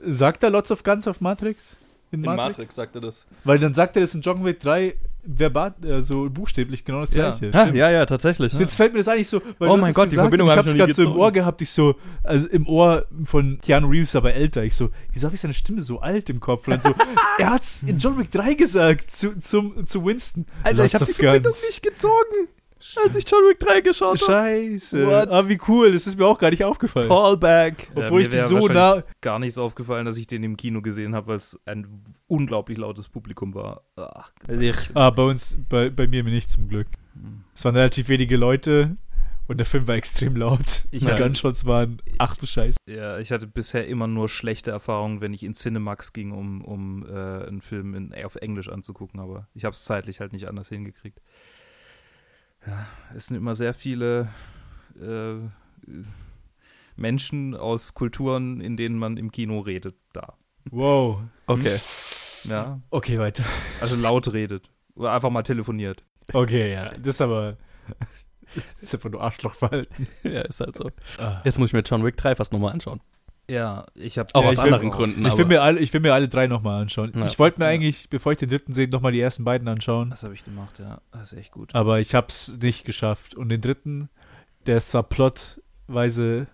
[0.00, 1.76] Sagt er Lots of Guns auf Matrix?
[2.10, 3.26] In Matrix sagte das.
[3.44, 4.94] Weil dann sagt er das in John Wick 3
[5.26, 7.30] verbal, also buchstäblich genau das Ja.
[7.30, 7.52] gleiche.
[7.52, 7.76] Stimmt.
[7.76, 8.52] ja, ja, tatsächlich.
[8.54, 10.66] Jetzt fällt mir das eigentlich so, weil Oh mein Gott, die gesagt Verbindung und hab
[10.66, 11.20] ich ich hab's noch nie gerade so im.
[11.20, 15.26] Ohr gehabt, ich so, also im Ohr von Keanu Reeves, aber älter, ich so, wieso
[15.26, 16.68] habe ich seine Stimme so alt im Kopf?
[16.68, 16.98] Und dann so,
[17.38, 20.46] er hat's in John Wick 3 gesagt, zu, zum, zu Winston.
[20.62, 21.66] Alter, ich Lots habe die Verbindung guns.
[21.68, 22.48] nicht gezogen,
[23.04, 24.32] als ich John Wick 3 geschaut habe.
[24.32, 25.06] Scheiße.
[25.06, 25.28] What?
[25.30, 27.08] Ah, wie cool, das ist mir auch gar nicht aufgefallen.
[27.08, 27.90] Callback.
[27.96, 29.02] Ja, Obwohl ich die so nah.
[29.20, 33.08] Gar nichts aufgefallen, dass ich den im Kino gesehen habe, weil es ein unglaublich lautes
[33.08, 33.82] Publikum war.
[33.96, 34.30] Ach,
[34.94, 36.88] Ah, bei uns, bei, bei mir nicht zum Glück.
[37.54, 38.96] Es waren relativ wenige Leute
[39.48, 40.82] und der Film war extrem laut.
[40.90, 42.76] Ich die hab- Gunshots waren, ach du Scheiße.
[42.88, 47.06] Ja, ich hatte bisher immer nur schlechte Erfahrungen, wenn ich in Cinemax ging, um, um
[47.06, 50.68] äh, einen Film in, auf Englisch anzugucken, aber ich habe es zeitlich halt nicht anders
[50.68, 51.20] hingekriegt.
[52.66, 54.28] Ja, es sind immer sehr viele
[55.00, 55.36] äh,
[56.96, 60.34] Menschen aus Kulturen, in denen man im Kino redet, da.
[60.70, 61.20] Wow.
[61.46, 61.76] Okay.
[62.44, 63.44] Ja, Okay, weiter.
[63.80, 64.70] also laut redet.
[64.94, 66.04] Oder einfach mal telefoniert.
[66.32, 66.90] Okay, ja.
[66.98, 67.56] Das ist aber.
[68.54, 70.06] Das ist einfach nur Arschlochverhalten.
[70.22, 70.90] ja, ist halt so.
[71.18, 71.40] Ah.
[71.44, 73.00] Jetzt muss ich mir John Wick 3 fast nochmal anschauen.
[73.48, 75.24] Ja, ich habe Auch Ja, aus ich will- anderen Gründen.
[75.24, 77.12] Ich will, mir alle, ich will mir alle drei nochmal anschauen.
[77.16, 77.26] Ja.
[77.26, 77.70] Ich wollte mir Ja.
[77.70, 80.10] eigentlich, bevor ich den dritten sehe, nochmal die ersten beiden anschauen.
[80.10, 81.00] Das habe ich gemacht, ja.
[81.12, 81.74] Das ist echt gut.
[81.74, 83.34] Aber ich hab's nicht geschafft.
[83.36, 84.08] Und den dritten,
[84.66, 86.48] der ist zwar plotweise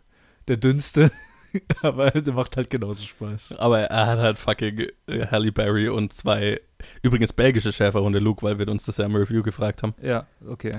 [0.48, 1.10] der dünnste,
[1.82, 3.56] aber der macht halt genauso Spaß.
[3.58, 6.60] Aber er hat halt fucking äh, Halle Berry und zwei,
[7.02, 9.94] übrigens belgische Schäferhunde, Luke, weil wir uns das ja im Review gefragt haben.
[10.02, 10.72] Ja, okay.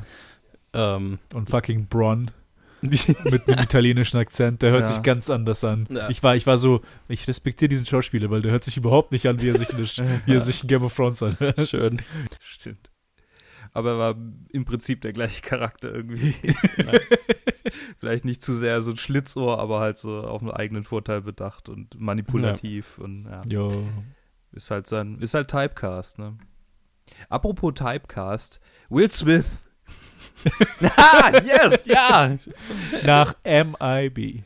[0.73, 2.31] Ähm, Und fucking Bron
[3.25, 4.93] mit einem italienischen Akzent, der hört Ja.
[4.93, 5.87] sich ganz anders an.
[5.89, 6.09] Ja.
[6.09, 9.27] Ich war, ich war so, ich respektiere diesen Schauspieler, weil der hört sich überhaupt nicht
[9.27, 11.67] an, wie er sich in, der, wie er sich in Game of Thrones anhört.
[11.69, 12.01] schön.
[12.39, 12.89] Stimmt.
[13.75, 14.15] Aber er war
[14.51, 16.35] im Prinzip der gleiche Charakter irgendwie.
[17.97, 21.69] Vielleicht nicht zu sehr so ein Schlitzohr, aber halt so auf einen eigenen Vorteil bedacht
[21.69, 23.41] und manipulativ und ja.
[23.47, 23.83] Jo.
[24.51, 26.37] Ist halt sein, ist halt Typecast, ne?
[27.29, 29.45] Apropos Typecast, Will Smith
[30.97, 32.37] ah, yes, ja.
[33.05, 34.43] Nach MIB.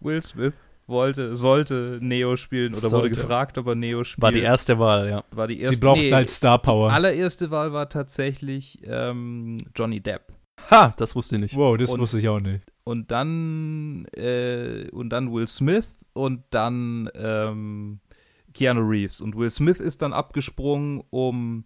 [0.00, 0.54] Will Smith
[0.86, 3.10] wollte, sollte Neo spielen oder wurde Sollte.
[3.10, 4.22] gefragt, ob er Neo spielt.
[4.22, 5.24] War die erste Wahl, ja.
[5.30, 6.92] War die erste Sie brauchten nee, halt Star Power.
[6.92, 10.32] allererste Wahl war tatsächlich ähm, Johnny Depp.
[10.70, 11.56] Ha, das wusste ich nicht.
[11.56, 12.64] Wow, das Und- wusste ich auch nicht.
[12.84, 18.00] Und dann äh, und dann Will Smith und dann ähm,
[18.52, 19.20] Keanu Reeves.
[19.20, 21.64] Und Will Smith ist dann abgesprungen, um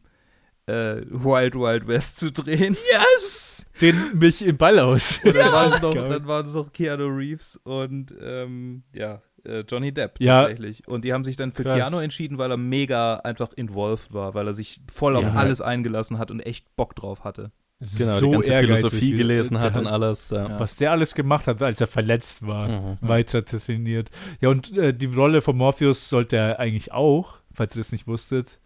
[0.66, 2.76] äh, Wild Wild West zu drehen.
[2.92, 3.66] Yes!
[3.80, 5.20] Den mich im Ball aus.
[5.24, 9.60] Und dann waren es noch, dann waren es noch Keanu Reeves und ähm, ja, äh,
[9.68, 10.42] Johnny Depp Ja.
[10.42, 10.86] tatsächlich.
[10.88, 11.76] Und die haben sich dann für Krass.
[11.76, 15.34] Keanu entschieden, weil er mega einfach involved war, weil er sich voll auf Ja.
[15.34, 17.50] alles eingelassen hat und echt Bock drauf hatte.
[17.98, 20.30] Genau, so die ganze Philosophie gelesen hat und alles.
[20.30, 20.48] Ja.
[20.48, 20.60] Ja.
[20.60, 22.68] Was der alles gemacht hat, als er verletzt war.
[22.68, 22.98] Mhm.
[23.02, 24.10] Weiter trainiert.
[24.40, 28.06] Ja, und äh, die Rolle von Morpheus sollte er eigentlich auch, falls ihr das nicht
[28.06, 28.58] wusstet,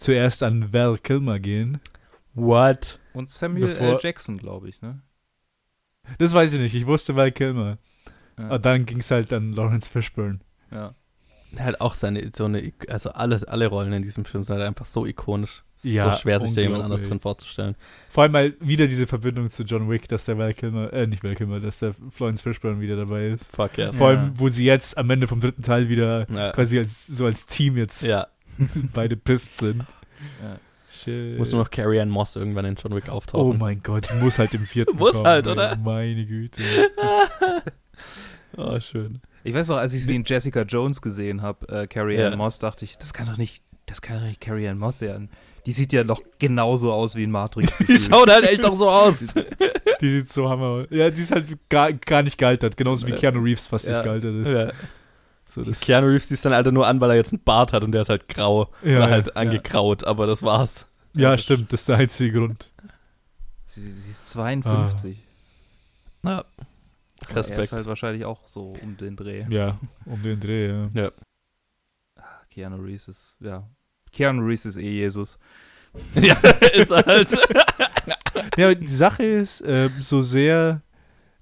[0.00, 1.80] zuerst an Val Kilmer gehen.
[2.34, 2.98] What?
[3.12, 3.98] Und Samuel Bevor- L.
[4.00, 5.00] Jackson, glaube ich, ne?
[6.18, 7.78] Das weiß ich nicht, ich wusste Val Kilmer.
[8.38, 8.48] Ja.
[8.54, 10.40] Und dann ging es halt an Lawrence Fishburne.
[10.70, 10.94] Ja.
[11.58, 14.86] Halt auch seine, so eine, also alle, alle Rollen in diesem Film sind halt einfach
[14.86, 15.64] so ikonisch.
[15.82, 17.74] Ja, so schwer, sich da jemand anders drin vorzustellen.
[18.08, 21.24] Vor allem mal wieder diese Verbindung zu John Wick, dass der Val Kilmer, äh, nicht
[21.24, 23.50] Val Kilmer, dass der Florence Fishburne wieder dabei ist.
[23.54, 23.96] Fuck yes.
[23.96, 24.18] Vor Ja.
[24.20, 26.52] allem, wo sie jetzt am Ende vom dritten Teil wieder Ja.
[26.52, 28.28] quasi als, so als Team jetzt ja.
[28.94, 29.84] beide pisst sind.
[30.42, 30.58] Ja.
[30.92, 31.38] Shit.
[31.38, 33.58] Muss nur noch Carrie Ann Moss irgendwann in John Wick Oh auftauchen.
[33.58, 35.76] mein Gott, die muss halt im vierten Muss kommen, halt, oder?
[35.76, 36.62] Meine Güte.
[38.56, 39.20] oh, schön.
[39.44, 42.28] Ich weiß noch, als ich sie in Jessica Jones gesehen habe, äh, Carrie Ja.
[42.28, 44.98] Ann Moss, dachte ich, das kann doch nicht, das kann doch nicht Carrie Ann Moss
[44.98, 45.30] sein.
[45.66, 47.76] Die sieht ja doch genauso aus wie in Matrix.
[47.78, 49.34] Die schaut halt echt auch so aus.
[50.00, 50.86] Die sieht so hammer aus.
[50.90, 52.76] Ja, die ist halt gar, gar nicht gealtert.
[52.78, 53.16] Genauso wie Ja.
[53.18, 53.92] Keanu Reeves fast Ja.
[53.96, 54.52] nicht gealtert ist.
[54.56, 54.70] Ja.
[55.50, 57.72] So, Das das, Keanu Reeves siehst dann Alter nur an, weil er jetzt einen Bart
[57.72, 58.70] hat und der ist halt grau.
[58.82, 59.32] Ja, oder ja, halt ja.
[59.34, 60.86] angegraut, aber das war's.
[61.14, 61.72] ja, stimmt.
[61.72, 62.70] Das ist der einzige Grund.
[63.66, 65.18] sie, sie ist 52.
[66.22, 66.30] Ja.
[66.30, 66.46] Aber
[67.28, 67.60] Er Respekt.
[67.60, 69.44] ist halt wahrscheinlich auch so um den Dreh.
[69.50, 71.10] Ja, um den Dreh, ja.
[72.50, 73.66] Keanu Reeves ist, ja.
[74.12, 75.38] Keanu Reeves ist eh Jesus.
[76.14, 76.34] ja,
[76.72, 77.30] ist er halt.
[78.56, 80.80] Ja, aber die Sache ist, ähm, so sehr,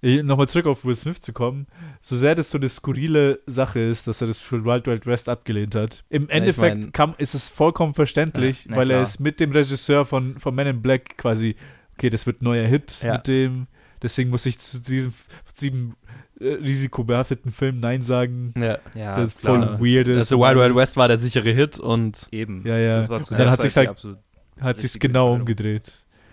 [0.03, 1.67] nochmal zurück auf Will Smith zu kommen,
[2.01, 5.29] so sehr das so eine skurrile Sache ist, dass er das für Wild Wild West
[5.29, 6.05] abgelehnt hat.
[6.09, 10.05] Im Endeffekt mein- kam, ist es vollkommen verständlich, Ja, weil er ist mit dem Regisseur
[10.05, 11.57] von, von Men in Black quasi,
[11.97, 13.15] okay, das wird ein neuer Hit Ja.
[13.15, 13.67] mit dem,
[14.03, 15.13] deswegen muss ich zu diesem,
[15.53, 15.95] zu diesem
[16.41, 18.55] äh, risikobehafteten Film Nein sagen.
[18.57, 18.79] ja.
[18.95, 19.81] Ja, Das ist voll klar.
[19.81, 20.07] weird.
[20.07, 20.17] ist.
[20.33, 22.65] Also Wild Wild West war der sichere Hit und Eben.
[22.65, 22.97] Ja, ja.
[22.99, 24.19] Das war zu Und der dann hat die halt- absolut-
[24.61, 25.91] Hat sich's genau umgedreht.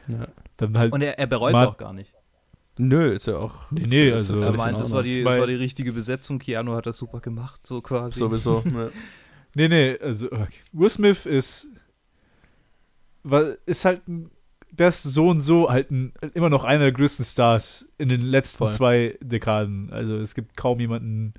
[0.08, 0.28] ja.
[0.58, 2.14] Dann halt, Und er, er bereut es auch gar nicht.
[2.78, 3.72] Nö, ist ja auch.
[3.72, 6.40] Nee, nee, also- Er meint, in das war, die, das war die richtige Besetzung.
[6.40, 8.20] Keanu hat das super gemacht, so quasi.
[8.20, 8.64] Sowieso.
[8.66, 8.90] ja.
[9.58, 10.50] Nee, nee, also okay.
[10.74, 11.70] Will Smith ist
[13.24, 14.30] weil ist halt ein,
[14.72, 18.22] der ist so und so halt ein, immer noch einer der größten Stars in den
[18.22, 18.74] letzten Voll.
[18.74, 19.92] zwei Dekaden.
[19.92, 21.34] Also es gibt kaum jemanden,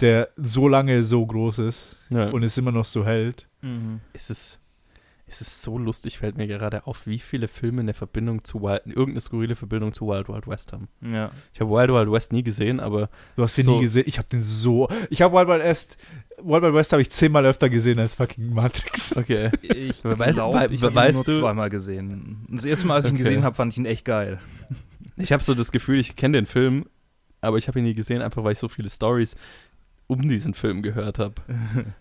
[0.00, 2.30] der so lange so groß ist Ja.
[2.30, 3.46] und es immer noch so hält.
[3.62, 4.00] Mhm.
[4.12, 4.58] es ist, es
[5.40, 9.20] ist so lustig, fällt mir gerade auf, wie viele Filme eine Verbindung zu Wild, irgendeine
[9.20, 10.88] skurrile Verbindung zu Wild Wild West haben.
[11.00, 11.30] Ja.
[11.52, 13.76] Ich habe Wild Wild West nie gesehen, aber Du hast den So.
[13.76, 14.04] nie gesehen.
[14.06, 14.88] Ich habe den so.
[15.10, 15.96] Ich habe Wild Wild West.
[16.42, 19.16] Wild Wild West habe ich zehnmal öfter gesehen als fucking Matrix.
[19.16, 19.50] okay.
[19.62, 22.46] Ich Weißt- glaub, ich habe ihn nur du- zweimal gesehen.
[22.50, 23.24] Das erste Mal, als ich ihn Okay.
[23.24, 24.38] gesehen habe, fand ich ihn echt geil.
[25.16, 26.86] Ich habe so das Gefühl, ich kenne den Film,
[27.40, 29.36] aber ich habe ihn nie gesehen, einfach weil ich so viele Stories
[30.06, 31.34] um diesen Film gehört habe.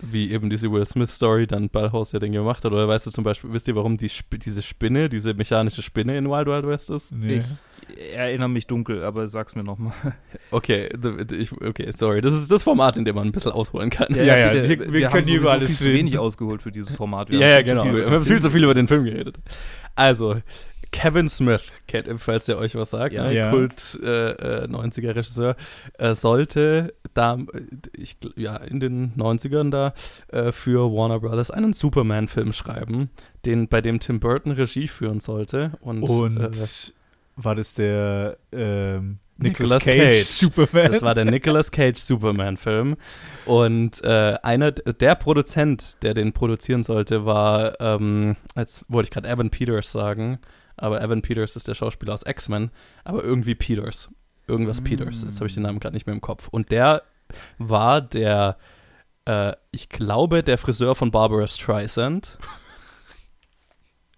[0.00, 2.72] Wie eben diese Will Smith Story, dann Ballhaus ja den gemacht hat.
[2.72, 6.16] Oder weißt du zum Beispiel, wisst ihr, warum die Sp diese Spinne, diese mechanische Spinne
[6.16, 7.10] in Wild Wild West ist?
[7.12, 7.42] Nee.
[7.96, 9.92] Ich erinnere mich dunkel, aber sag's mir nochmal.
[10.50, 10.88] Okay,
[11.32, 12.22] ich, okay, sorry.
[12.22, 14.14] Das ist das Format, in dem man ein bisschen ausholen kann.
[14.14, 17.28] Ja, ja, wir- wir können hier über alles viel zu wenig ausgeholt für dieses Format.
[17.28, 17.82] Wir Ja, haben ja, genau.
[17.82, 19.36] viel Wir haben viel zu viel über den Film geredet.
[19.94, 20.36] Also,
[20.90, 23.24] Kevin Smith, kennt, falls der euch was sagt, Ja.
[23.24, 23.34] ne?
[23.34, 23.50] Ja.
[23.50, 24.30] Kult äh,
[24.64, 25.56] äh, 90er Regisseur,
[25.98, 27.60] äh, sollte da, äh,
[27.96, 29.92] ich, ja, in den 90ern da
[30.28, 33.10] äh, für Warner Brothers einen Superman-Film schreiben,
[33.44, 35.72] den, bei dem Tim Burton Regie führen sollte.
[35.80, 36.50] Und, Und äh,
[37.36, 40.24] war das der ähm, Nicolas Nicolas Cage, Cage.
[40.24, 40.92] Superman?
[40.92, 42.96] Das war der Nicolas Cage Superman-Film.
[43.46, 49.28] Und äh, einer, der Produzent, der den produzieren sollte, war, ähm, jetzt wollte ich gerade
[49.28, 50.38] Evan Peters sagen,
[50.78, 52.70] aber Evan Peters ist der Schauspieler aus X-Men,
[53.04, 54.10] aber irgendwie Peters.
[54.46, 54.84] Irgendwas Mm.
[54.84, 55.22] Peters.
[55.22, 56.48] Jetzt habe ich den Namen gerade nicht mehr im Kopf.
[56.48, 57.02] Und der
[57.58, 58.56] war der,
[59.26, 62.38] äh, ich glaube, der Friseur von Barbara Streisand.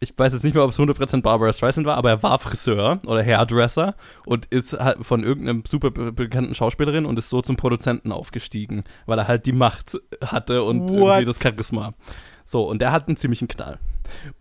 [0.02, 3.00] Ich weiß jetzt nicht mehr, ob es 100% Barbara Streisand war, aber er war Friseur
[3.04, 7.56] oder Hairdresser und ist halt von irgendeinem super be bekannten Schauspielerin und ist so zum
[7.56, 10.92] Produzenten aufgestiegen, weil er halt die Macht hatte und What?
[10.92, 11.92] irgendwie das Charisma.
[12.50, 13.78] So, und der hat einen ziemlichen Knall.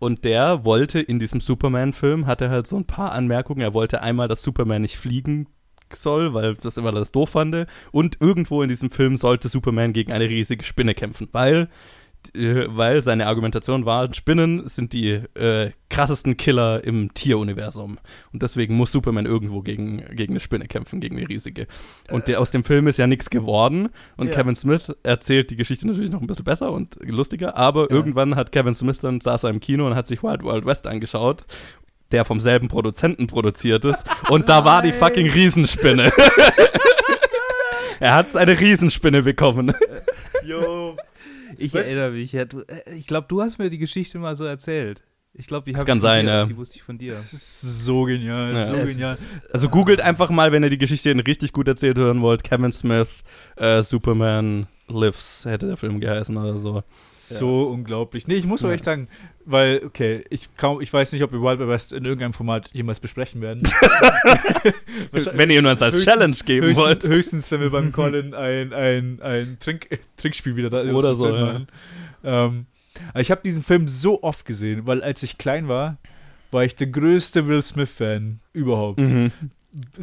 [0.00, 3.60] Und der wollte in diesem Superman-Film, hat er halt so ein paar Anmerkungen.
[3.60, 5.46] Er wollte einmal, dass Superman nicht fliegen
[5.94, 7.68] soll, weil das immer das doof fand.
[7.92, 11.68] Und irgendwo in diesem Film sollte Superman gegen eine riesige Spinne kämpfen, weil
[12.34, 17.98] weil seine Argumentation war, Spinnen sind die äh, krassesten Killer im Tieruniversum.
[18.32, 21.66] Und deswegen muss Superman irgendwo gegen, gegen eine Spinne kämpfen, gegen eine riesige.
[22.10, 23.88] Und der, aus dem Film ist ja nichts geworden.
[24.16, 24.34] Und Ja.
[24.36, 27.56] Kevin Smith erzählt die Geschichte natürlich noch ein bisschen besser und lustiger.
[27.56, 27.90] Aber Ja.
[27.90, 30.86] irgendwann hat Kevin Smith dann saß er im Kino und hat sich Wild Wild West
[30.86, 31.44] angeschaut.
[32.12, 34.04] Der vom selben Produzenten produziert ist.
[34.28, 36.12] Und da war die fucking Riesenspinne.
[38.00, 39.72] er hat eine Riesenspinne bekommen.
[40.44, 40.96] Yo.
[41.58, 41.88] Ich Was?
[41.88, 42.32] erinnere mich.
[42.32, 45.02] Ja, du, äh, ich glaube, du hast mir die Geschichte mal so erzählt.
[45.32, 46.44] Ich glaube, die Das hab kann ich sein, dir, ja.
[46.46, 47.14] Die wusste ich von dir.
[47.14, 48.64] Das ist so genial, Ja.
[48.64, 49.12] so Es genial.
[49.12, 52.42] ist- Also googelt einfach mal, wenn ihr die Geschichte richtig gut erzählt hören wollt.
[52.42, 53.08] Kevin Smith,
[53.56, 56.82] äh, Superman Lives, hätte der Film geheißen oder so.
[57.10, 58.26] So unglaublich.
[58.26, 58.74] Nee, ich muss auch Ja.
[58.74, 59.06] echt sagen,
[59.44, 62.98] weil, okay, ich, kaum, ich weiß nicht, ob wir Wild West in irgendeinem Format jemals
[62.98, 63.62] besprechen werden.
[65.12, 67.04] Wenn ihr uns als Höchstens- Challenge geben höchstens, wollt.
[67.04, 71.60] Höchstens, wenn wir beim Colin ein, ein, ein Trink, Trinkspiel wieder da Oder so, ja.
[72.22, 72.66] Ähm,
[73.14, 75.98] ich habe diesen Film so oft gesehen, weil als ich klein war,
[76.50, 78.98] war ich der größte Will Smith-Fan überhaupt.
[78.98, 79.30] Mhm.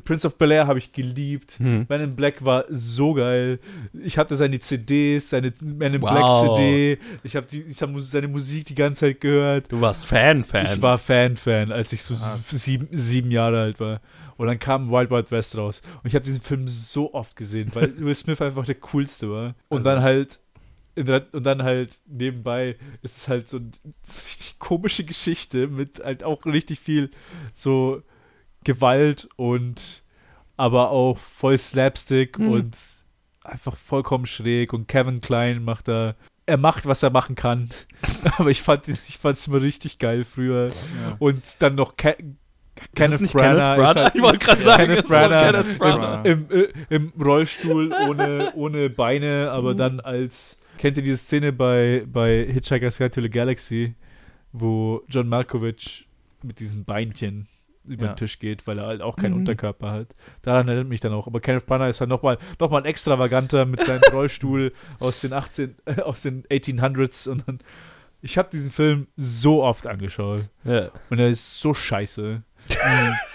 [0.06, 1.60] Prince of Bel Air habe ich geliebt.
[1.60, 1.86] Mhm.
[1.90, 3.60] Man in Black war so geil.
[4.02, 6.12] Ich hatte seine CDs, seine Man in Wow.
[6.46, 6.98] Black CD.
[7.24, 9.70] Ich habe hab seine Musik die ganze Zeit gehört.
[9.70, 10.68] Du warst Fan-Fan.
[10.68, 12.38] Ich war Fan-Fan, als ich so Ah.
[12.42, 14.00] sieben, sieben Jahre alt war.
[14.38, 15.82] Und dann kam Wild Wild West raus.
[16.02, 19.56] Und ich habe diesen Film so oft gesehen, weil Will Smith einfach der coolste war.
[19.68, 20.40] Und Also- dann halt
[20.98, 23.72] und dann halt nebenbei ist es halt so eine
[24.26, 27.12] richtig komische Geschichte mit halt auch richtig viel
[27.54, 28.02] so
[28.64, 30.04] Gewalt und
[30.58, 32.50] aber auch voll Slapstick Mhm.
[32.50, 32.76] und
[33.44, 37.70] einfach vollkommen schräg und Kevin Klein macht da er macht was er machen kann
[38.38, 40.70] aber ich fand ich fand's immer richtig geil früher
[41.20, 42.18] und dann noch Ke
[42.96, 43.96] Kenneth Branagh Kenneth Branagh?
[43.96, 46.30] halt- Ich wollte gerade sagen, Kenneth Branagh, Kenneth Branagh.
[46.30, 52.04] Im, im, im Rollstuhl ohne, ohne Beine, aber dann als kennt ihr diese Szene bei,
[52.08, 53.96] bei Hitchhiker's Guide to the Galaxy,
[54.52, 56.08] wo John Malkovich
[56.44, 57.48] mit diesem Beinchen
[57.86, 58.12] über Ja.
[58.14, 59.40] den Tisch geht, weil er halt auch keinen Mhm.
[59.40, 60.08] Unterkörper hat.
[60.42, 61.26] Daran erinnert mich dann auch.
[61.28, 65.76] Aber Kenneth Branagh ist dann nochmal noch mal extravaganter mit seinem Rollstuhl aus den 18,
[65.86, 67.60] äh, aus den 1800s und dann
[68.22, 70.90] ich habe diesen Film so oft angeschaut Ja.
[71.10, 72.42] und er ist so scheiße.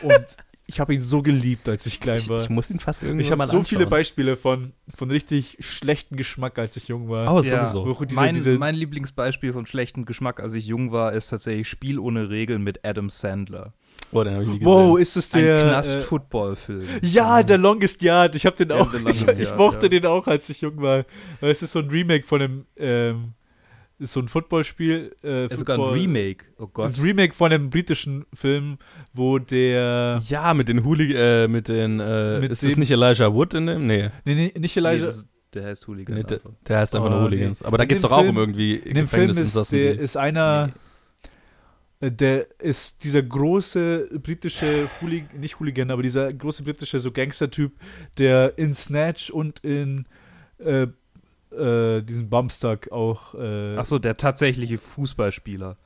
[0.03, 0.37] Und
[0.73, 2.43] ich habe ihn so geliebt, als ich klein Ich, war.
[2.43, 3.91] ich muss ihn fast irgendwie Ich habe so viele anschauen.
[3.91, 7.33] Beispiele von, von richtig schlechtem Geschmack, als ich jung war.
[7.35, 7.69] Oh, Ja.
[7.69, 8.05] sowieso.
[8.05, 11.99] Diese, mein, diese, mein Lieblingsbeispiel von schlechtem Geschmack, als ich jung war, ist tatsächlich Spiel
[11.99, 13.75] ohne Regeln mit Adam Sandler.
[14.13, 14.67] Oh, den hab ich nie gesehen.
[14.67, 15.59] wow, ist es Ein der.
[15.59, 16.87] Äh, Knast-Football-Film.
[17.03, 18.35] ja, der Longest Yard.
[18.35, 18.91] Ich habe den Ja, auch.
[18.93, 19.91] The Ich, Longest ich Yard, mochte ja.
[19.91, 21.05] den auch, als ich jung war.
[21.41, 22.67] Weil es ist so ein Remake von einem.
[22.77, 23.33] Ähm,
[24.03, 25.15] ist so ein Footballspiel.
[25.25, 26.45] Äh, ist sogar ein Football- Remake.
[26.59, 26.95] Oh Gott.
[26.97, 28.79] Ein Remake von einem britischen Film,
[29.15, 30.21] wo der.
[30.27, 33.55] Ja, mit den Hooli äh, mit den, äh, Mit ist das dem- nicht Elijah Wood
[33.55, 33.87] in dem?
[33.87, 35.07] Nee, Nee, nee, nicht Nee, Elijah.
[35.07, 36.17] das ist, der heißt Hooligan.
[36.17, 36.51] nee der, einfach.
[36.67, 37.61] der heißt einfach Oh, nur Hooligans.
[37.61, 37.67] nee.
[37.67, 39.99] Aber da In geht's dem doch auch um irgendwie In dem Film ist, Gefängnisinsassen, der,
[40.01, 40.73] ist einer,
[42.01, 47.73] äh, der ist dieser große britische Hooligan, nicht Hooligan, aber dieser große britische so Gangster-Typ,
[48.19, 50.07] der in Snatch und in
[51.53, 55.77] äh, diesen Bumpstuck auch äh, Ach so, der tatsächliche Fußballspieler.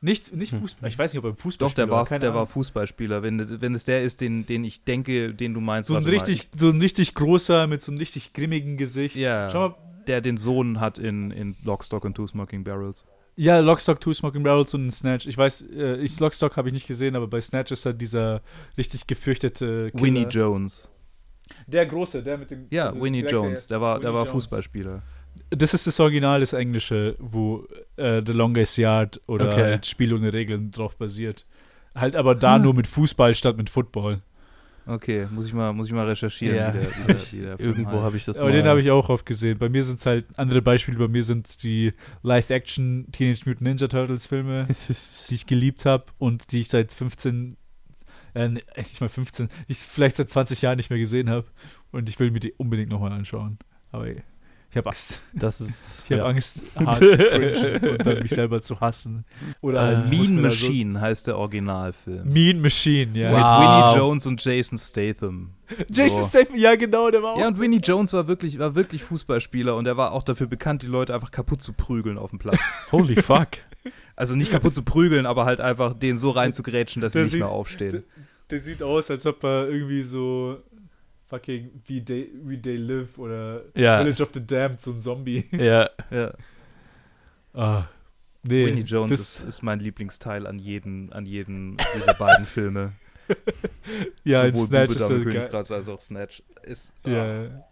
[0.00, 3.22] nicht, nicht Fußball, ich weiß nicht, ob er Fußball Doch, der war, der war Fußballspieler.
[3.22, 5.88] Wenn, wenn es der ist, den, den ich denke, den du meinst.
[5.88, 9.16] so ein warte mal, richtig, so ein richtig großer mit so einem richtig grimmigen Gesicht.
[9.16, 9.74] Ja, Schau mal,
[10.06, 13.04] der den Sohn hat in, in Lockstock and Two Smoking Barrels.
[13.36, 15.26] Ja, Lockstock, Two Smoking Barrels und Snatch.
[15.28, 18.42] Ich weiß, äh, ich, Lockstock habe ich nicht gesehen, aber bei Snatch ist halt dieser
[18.76, 20.02] richtig gefürchtete Killer.
[20.02, 20.90] Winnie Jones.
[21.66, 22.66] Der Große, der mit dem.
[22.70, 23.66] Ja, also Winnie Jones.
[23.66, 24.44] Der war, der Winnie war Jones.
[24.44, 25.02] Fußballspieler.
[25.50, 29.62] Das ist das Original, das Englische, wo äh, The Longest Yard oder Okay.
[29.62, 31.46] halt Spiel ohne Regeln drauf basiert.
[31.94, 32.62] Halt aber da Hm.
[32.62, 34.20] nur mit Fußball statt mit Football.
[34.86, 36.72] Okay, muss ich mal, muss ich mal recherchieren, Ja.
[36.72, 39.10] wie der, wie der, wie der Irgendwo habe ich das aber den habe ich auch
[39.10, 39.58] oft gesehen.
[39.58, 40.96] Bei mir sind es halt andere Beispiele.
[40.98, 41.92] Bei mir sind die
[42.22, 44.66] Live-Action Teenage Mutant Ninja Turtles Filme,
[45.28, 47.56] die ich geliebt habe und die ich seit 15,
[48.38, 51.46] äh, nicht mal 15, ich vielleicht seit 20 Jahren nicht mehr gesehen habe.
[51.90, 53.58] Und ich will mir die unbedingt nochmal anschauen.
[53.92, 55.22] Aber ich habe Angst.
[55.32, 56.04] Das ist.
[56.04, 56.26] Ich habe ja.
[56.28, 59.24] Angst, hart zu cringen und dann mich selber zu hassen.
[59.62, 62.28] Oder Äh, halt, muss Mean da so- Machine heißt der Originalfilm.
[62.32, 63.30] Mean Machine, ja.
[63.30, 63.60] Mit Wow.
[63.94, 65.50] Winnie Jones und Jason Statham.
[65.90, 66.28] Jason So.
[66.28, 67.40] Statham, ja genau, der war auch.
[67.40, 70.82] Ja, und Winnie Jones war wirklich, war wirklich Fußballspieler und er war auch dafür bekannt,
[70.82, 72.58] die Leute einfach kaputt zu prügeln auf dem Platz.
[72.92, 73.48] Holy fuck.
[74.16, 77.34] Also nicht kaputt zu prügeln, aber halt einfach den so reinzugrätschen, dass sie Der nicht
[77.38, 78.02] mehr aufstehen.
[78.50, 80.62] Der sieht aus, als ob er irgendwie so
[81.28, 84.02] fucking wie They, wie They Live oder Ja.
[84.02, 85.44] Village of the Damned, so ein Zombie.
[85.52, 85.88] ja.
[86.10, 86.32] Ja.
[87.54, 87.84] Ah.
[88.42, 92.92] Nee, Winnie Jones ist, ist, mein Lieblingsteil an jedem, an jedem dieser beiden Filme.
[94.24, 96.42] ja, Sowohl Snatch Bube, Dame, Königstraße als auch Snatch.
[96.62, 96.94] Ist.
[97.04, 97.64] Ja.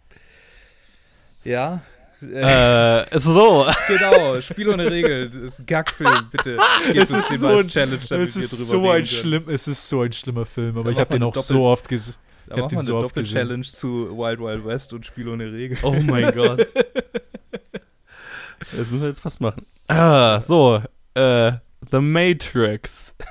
[1.43, 1.81] Ja,
[2.21, 3.67] äh, so.
[3.87, 5.29] Genau, Spiel ohne Regel.
[5.29, 6.57] Das ist ein Gagfilm, bitte.
[6.95, 10.11] es ist so ein, Challenge, damit es ist so ein schlimm, Es ist so ein
[10.11, 12.15] schlimmer Film, aber da ich habe den auch so oft gesehen.
[12.47, 15.77] Da ich machen wir so eine Doppel-Challenge zu Wild Wild West und Spiel ohne Regel.
[15.83, 16.71] Oh mein Gott.
[18.71, 19.65] Das müssen wir jetzt fast machen.
[19.87, 20.81] Ah, so.
[21.13, 21.53] Äh,
[21.91, 23.15] The Matrix.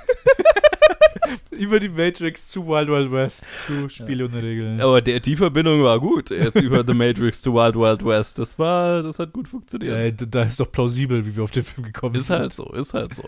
[1.51, 4.29] über die Matrix zu Wild Wild West zu Spiele ja.
[4.29, 4.81] ohne Regeln.
[4.81, 6.29] Aber der, die Verbindung war gut.
[6.29, 8.39] über The Matrix zu Wild Wild West.
[8.39, 10.21] Das war, das hat gut funktioniert.
[10.21, 12.35] Ja, da ist doch plausibel, wie wir auf den Film gekommen ist sind.
[12.35, 13.23] Ist halt so, ist halt so.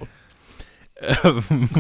[1.01, 1.69] Ähm.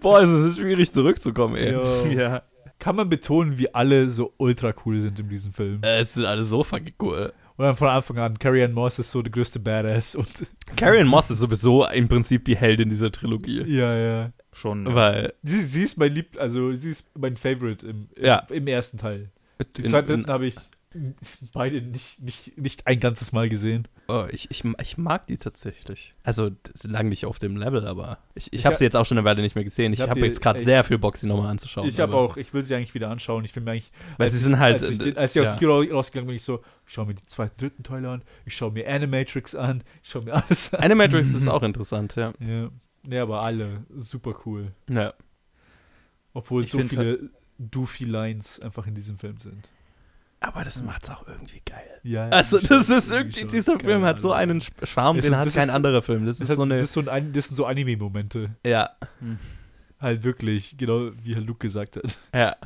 [0.00, 1.72] Boah, es ist schwierig zurückzukommen, ey.
[2.16, 2.42] Ja.
[2.78, 5.82] Kann man betonen, wie alle so ultra cool sind in diesem Film?
[5.82, 7.32] Äh, es sind alle so fucking cool.
[7.56, 10.14] Und dann von Anfang an, Carrie Ann Moss ist so der größte Badass.
[10.14, 10.28] Und
[10.76, 13.62] Carrie Ann Moss ist sowieso im Prinzip die Heldin dieser Trilogie.
[13.66, 14.32] Ja, ja.
[14.52, 14.86] Schon.
[14.86, 14.94] Ja.
[14.94, 15.34] Weil.
[15.42, 18.38] Sie, sie ist mein Lieb, also sie ist mein Favorite im, im, ja.
[18.50, 19.30] im ersten Teil.
[19.76, 20.56] Die zweiten habe ich
[21.52, 23.88] beide nicht, nicht, nicht ein ganzes Mal gesehen.
[24.08, 26.14] Oh, ich, ich, ich mag die tatsächlich.
[26.22, 29.06] Also, sind lang nicht auf dem Level, aber ich, ich, ich habe sie jetzt auch
[29.06, 29.92] schon eine Weile nicht mehr gesehen.
[29.92, 31.88] Ich, ich habe hab jetzt gerade sehr viel Bock, sie nochmal anzuschauen.
[31.88, 33.44] Ich habe auch, ich will sie eigentlich wieder anschauen.
[33.44, 34.80] Ich finde eigentlich, weil sie sind halt.
[34.80, 35.52] Als ich, den, als ich ja.
[35.52, 38.56] aus Kiro rausgegangen bin, ich so, ich schaue mir die zweiten, dritten Teile an, ich
[38.56, 40.80] schaue mir Animatrix an, ich schaue mir alles an.
[40.80, 42.32] Animatrix ist auch interessant, ja.
[42.40, 42.70] Ja,
[43.08, 44.72] ja aber alle super cool.
[44.90, 45.14] Ja.
[46.34, 47.20] Obwohl so viele halt
[47.58, 49.68] doofy Lines einfach in diesem Film sind.
[50.42, 52.00] Aber das macht's auch irgendwie geil.
[52.02, 55.68] Ja, also das ist irgendwie, dieser geil, Film hat so einen Charme, den hat kein
[55.68, 56.26] ist, anderer Film.
[56.26, 58.50] Das, das, ist so eine, das, ist so ein, das sind so Anime-Momente.
[58.66, 58.90] Ja.
[59.20, 59.38] Hm.
[60.00, 62.18] Halt wirklich, genau wie Herr Luke gesagt hat.
[62.34, 62.56] Ja.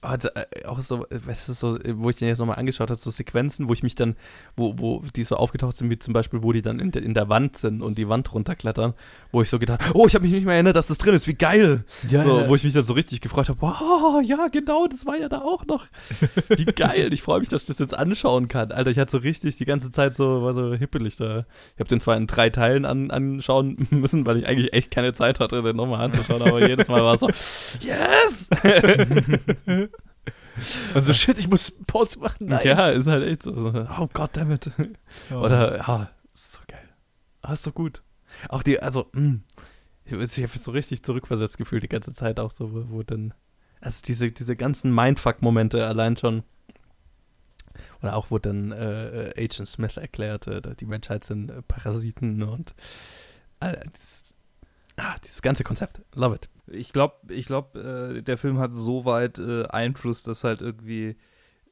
[0.00, 3.10] Also, äh, auch so, weißt du, so, wo ich den jetzt nochmal angeschaut habe, so
[3.10, 4.16] Sequenzen, wo ich mich dann,
[4.56, 7.14] wo, wo die so aufgetaucht sind, wie zum Beispiel, wo die dann in der, in
[7.14, 8.94] der Wand sind und die Wand runterklettern,
[9.32, 11.26] wo ich so gedacht oh, ich habe mich nicht mehr erinnert, dass das drin ist,
[11.26, 11.84] wie geil.
[12.08, 12.48] Ja, so, ja.
[12.48, 15.40] Wo ich mich dann so richtig gefreut habe, wow, ja, genau, das war ja da
[15.40, 15.86] auch noch.
[16.48, 18.72] Wie geil, ich freue mich, dass ich das jetzt anschauen kann.
[18.72, 21.44] Alter, ich hatte so richtig die ganze Zeit so, war so hippelig da.
[21.74, 25.12] Ich habe den zwar in drei Teilen an, anschauen müssen, weil ich eigentlich echt keine
[25.12, 27.28] Zeit hatte, den nochmal anzuschauen, aber jedes Mal war es so,
[27.86, 28.48] yes!
[30.94, 32.46] Und so, shit, ich muss Pause machen.
[32.48, 32.66] Nein.
[32.66, 33.86] Ja, ist halt echt so.
[33.98, 34.70] Oh Gott, damit.
[35.30, 35.34] Oh.
[35.36, 36.88] Oder, ja, ist so geil.
[37.42, 38.02] Ah, ist so gut.
[38.48, 39.42] Auch die, also, mh, hm,
[40.04, 43.34] ich, ich habe so richtig zurückversetzt gefühlt die ganze Zeit auch so, wo, wo dann,
[43.80, 46.42] also diese, diese ganzen Mindfuck-Momente allein schon.
[48.02, 52.74] Oder auch, wo dann äh, Agent Smith erklärte, die Menschheit sind äh, Parasiten und
[53.60, 54.34] all, dieses,
[54.98, 56.00] ah, dieses ganze Konzept.
[56.14, 56.48] Love it.
[56.66, 61.16] Ich glaube, ich glaub, äh, der Film hat so weit äh, Einfluss, dass halt irgendwie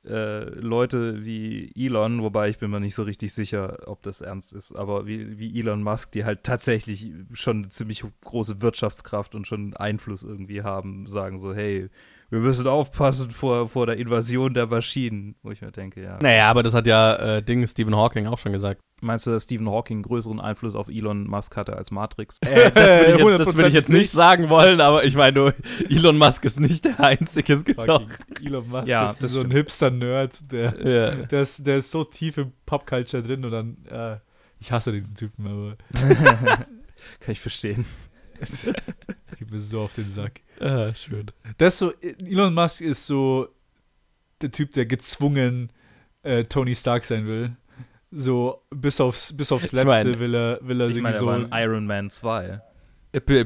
[0.06, 4.52] äh, Leute wie Elon, wobei ich bin mir nicht so richtig sicher, ob das ernst
[4.52, 9.46] ist, aber wie, wie Elon Musk, die halt tatsächlich schon eine ziemlich große Wirtschaftskraft und
[9.46, 11.90] schon Einfluss irgendwie haben, sagen so, hey,
[12.28, 16.18] wir müssen aufpassen vor, vor der Invasion der Maschinen, wo ich mir denke, ja.
[16.20, 18.80] Naja, aber das hat ja äh, Ding Stephen Hawking auch schon gesagt.
[19.00, 22.38] Meinst du, dass Stephen Hawking größeren Einfluss auf Elon Musk hatte als Matrix?
[22.40, 25.54] Äh, das würde ich, jetzt, würd ich jetzt nicht sagen wollen, aber ich meine,
[25.88, 27.52] Elon Musk ist nicht der Einzige.
[27.52, 28.02] Es gibt auch
[28.42, 31.10] Elon Musk ja, ist so ein Hipster-Nerd, der, ja.
[31.26, 34.16] der, ist, der ist so tief im Popculture drin und dann, äh,
[34.58, 35.76] ich hasse diesen Typen, aber.
[37.20, 37.84] Kann ich verstehen.
[39.38, 40.40] Gib mir so auf den Sack.
[40.60, 41.30] Ah, schön.
[41.58, 43.48] Das so, Elon Musk ist so
[44.40, 45.72] der Typ, der gezwungen
[46.22, 47.56] äh, Tony Stark sein will.
[48.10, 51.28] So, bis aufs, bis aufs Letzte mein, will er, will er ich meine, so.
[51.28, 52.60] Er war in Iron Man 2.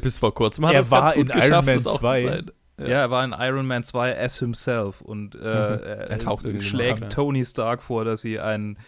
[0.01, 2.45] Bis vor kurzem hat er war in Iron Man 2.
[2.79, 2.87] Ja.
[2.87, 3.01] ja.
[3.01, 5.45] er war in Iron Man 2 as himself und äh, mhm.
[5.45, 8.79] er, er taucht schlägt Tony Stark vor, dass sie einen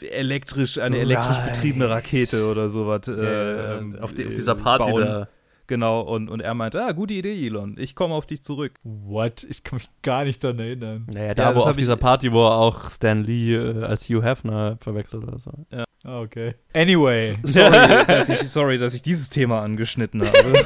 [0.00, 1.52] elektrisch, eine elektrisch right.
[1.52, 5.04] betriebene Rakete oder sowas äh, ja, auf, die, auf, dieser Party bauen.
[5.04, 5.28] da.
[5.68, 8.74] Genau, und, und er meinte, ah, gute Idee, Elon, ich komme auf dich zurück.
[8.84, 9.44] What?
[9.48, 11.06] Ich kann mich gar nicht daran erinnern.
[11.12, 14.22] Naja, da ja, wo auf dieser Party, wo er auch Stan Lee äh, als Hugh
[14.22, 15.50] Hefner verwechselt oder so.
[15.72, 15.84] Ja.
[16.04, 16.54] Ah, okay.
[16.72, 17.36] Anyway.
[17.42, 20.64] Sorry dass, ich, sorry, dass ich dieses Thema angeschnitten habe.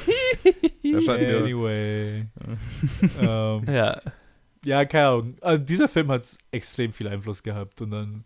[0.85, 2.27] anyway.
[3.19, 3.19] um,
[3.67, 4.03] ähm, ja.
[4.67, 5.37] Ja, keine Ahnung.
[5.41, 8.25] Also dieser Film hat extrem viel Einfluss gehabt und dann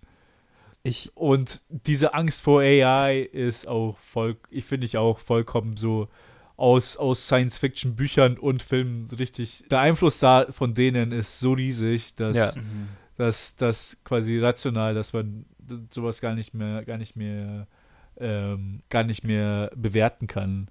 [0.84, 6.08] ich, und diese Angst vor AI ist auch voll, ich finde ich auch vollkommen so
[6.56, 9.64] aus, aus Science-Fiction-Büchern und Filmen richtig.
[9.70, 12.52] Der Einfluss da von denen ist so riesig, dass, ja.
[12.54, 12.88] Mhm.
[13.16, 15.46] dass, dass quasi rational, dass man
[15.90, 17.66] sowas gar nicht mehr, gar nicht mehr,
[18.18, 20.68] ähm, gar nicht mehr bewerten kann.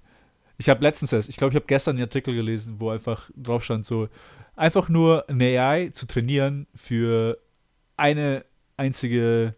[0.60, 3.64] Ich habe letztens erst, ich glaube, ich habe gestern einen Artikel gelesen, wo einfach drauf
[3.64, 4.10] stand, so
[4.56, 7.40] einfach nur eine AI zu trainieren für
[7.98, 8.46] eine
[8.78, 9.56] einzige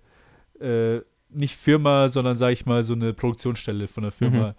[0.60, 4.56] äh, nicht Firma, sondern sage ich mal so eine Produktionsstelle von der Firma,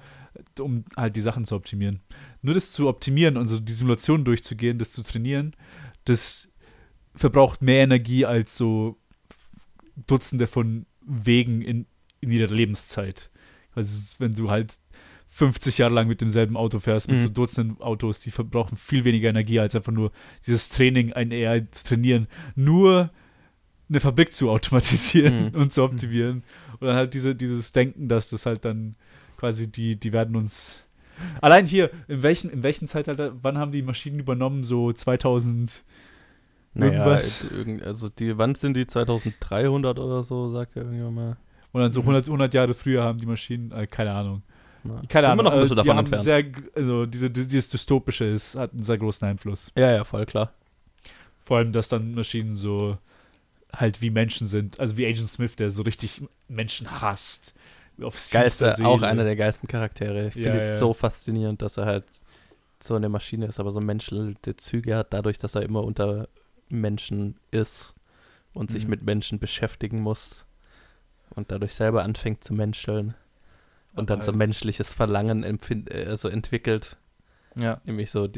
[0.59, 0.65] mhm.
[0.65, 2.01] um halt die Sachen zu optimieren.
[2.43, 5.55] Nur das zu optimieren und so die Simulation durchzugehen, das zu trainieren,
[6.05, 6.49] das
[7.15, 8.99] verbraucht mehr Energie als so
[10.07, 11.87] Dutzende von Wegen in,
[12.21, 13.31] in ihrer Lebenszeit.
[13.75, 14.75] Also wenn du halt
[15.29, 17.23] 50 Jahre lang mit demselben Auto fährst, mit mhm.
[17.23, 20.13] so Dutzenden Autos, die verbrauchen viel weniger Energie als einfach nur
[20.47, 22.27] dieses Training, ein AI zu trainieren.
[22.55, 23.11] Nur
[23.89, 25.61] eine Fabrik zu automatisieren mhm.
[25.61, 26.43] und zu optimieren.
[26.81, 28.97] Und dann halt diese, dieses Denken, dass das halt dann
[29.37, 30.85] quasi die, die werden uns.
[31.41, 34.65] Allein hier, in welchen, in welchen Zeitalter, wann haben die Maschinen übernommen?
[34.65, 35.83] So 2000
[36.75, 37.45] irgendwas?
[37.55, 41.37] Naja, also die, wann sind die 2300 oder so, sagt ja irgendjemand mal.
[41.73, 42.35] Und dann so 100, mhm.
[42.35, 44.43] 100 Jahre früher haben die Maschinen, äh, keine Ahnung.
[44.83, 45.45] Na, keine Ahnung.
[45.45, 46.25] Bisschen äh, davon entfernt.
[46.25, 49.73] Sehr, also diese, dieses Dystopische ist, hat einen sehr großen Einfluss.
[49.77, 50.53] Ja, ja, voll klar.
[51.43, 52.99] Vor allem, dass dann Maschinen so
[53.77, 54.81] halt wie Menschen sind.
[54.81, 57.55] Also wie Agent Smith, der so richtig Menschen hasst.
[58.31, 60.29] Geilste, auch einer der geilsten Charaktere.
[60.29, 60.79] Ich ja, finde es ja.
[60.79, 62.05] so faszinierend, dass er halt
[62.79, 66.29] so eine Maschine ist, aber so menschliche Züge hat, dadurch, dass er immer unter
[66.69, 67.95] Menschen ist
[68.53, 68.75] und mhm.
[68.75, 70.45] sich mit Menschen beschäftigen muss
[71.31, 73.15] und dadurch selber anfängt zu menscheln
[73.95, 76.99] und aber dann so halt menschliches Verlangen empfind, also entwickelt.
[77.59, 77.81] Ja.
[77.85, 78.29] Nämlich so,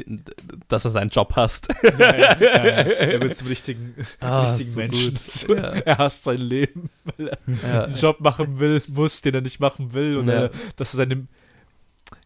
[0.68, 1.68] dass er seinen Job hasst.
[1.82, 5.16] Ja, ja, ja, er wird zum richtigen, ah, richtigen so Menschen.
[5.16, 7.28] Zu, er hasst sein Leben, weil
[7.62, 10.18] er einen Job machen will, muss, den er nicht machen will.
[10.18, 11.26] Und er, dass er seine,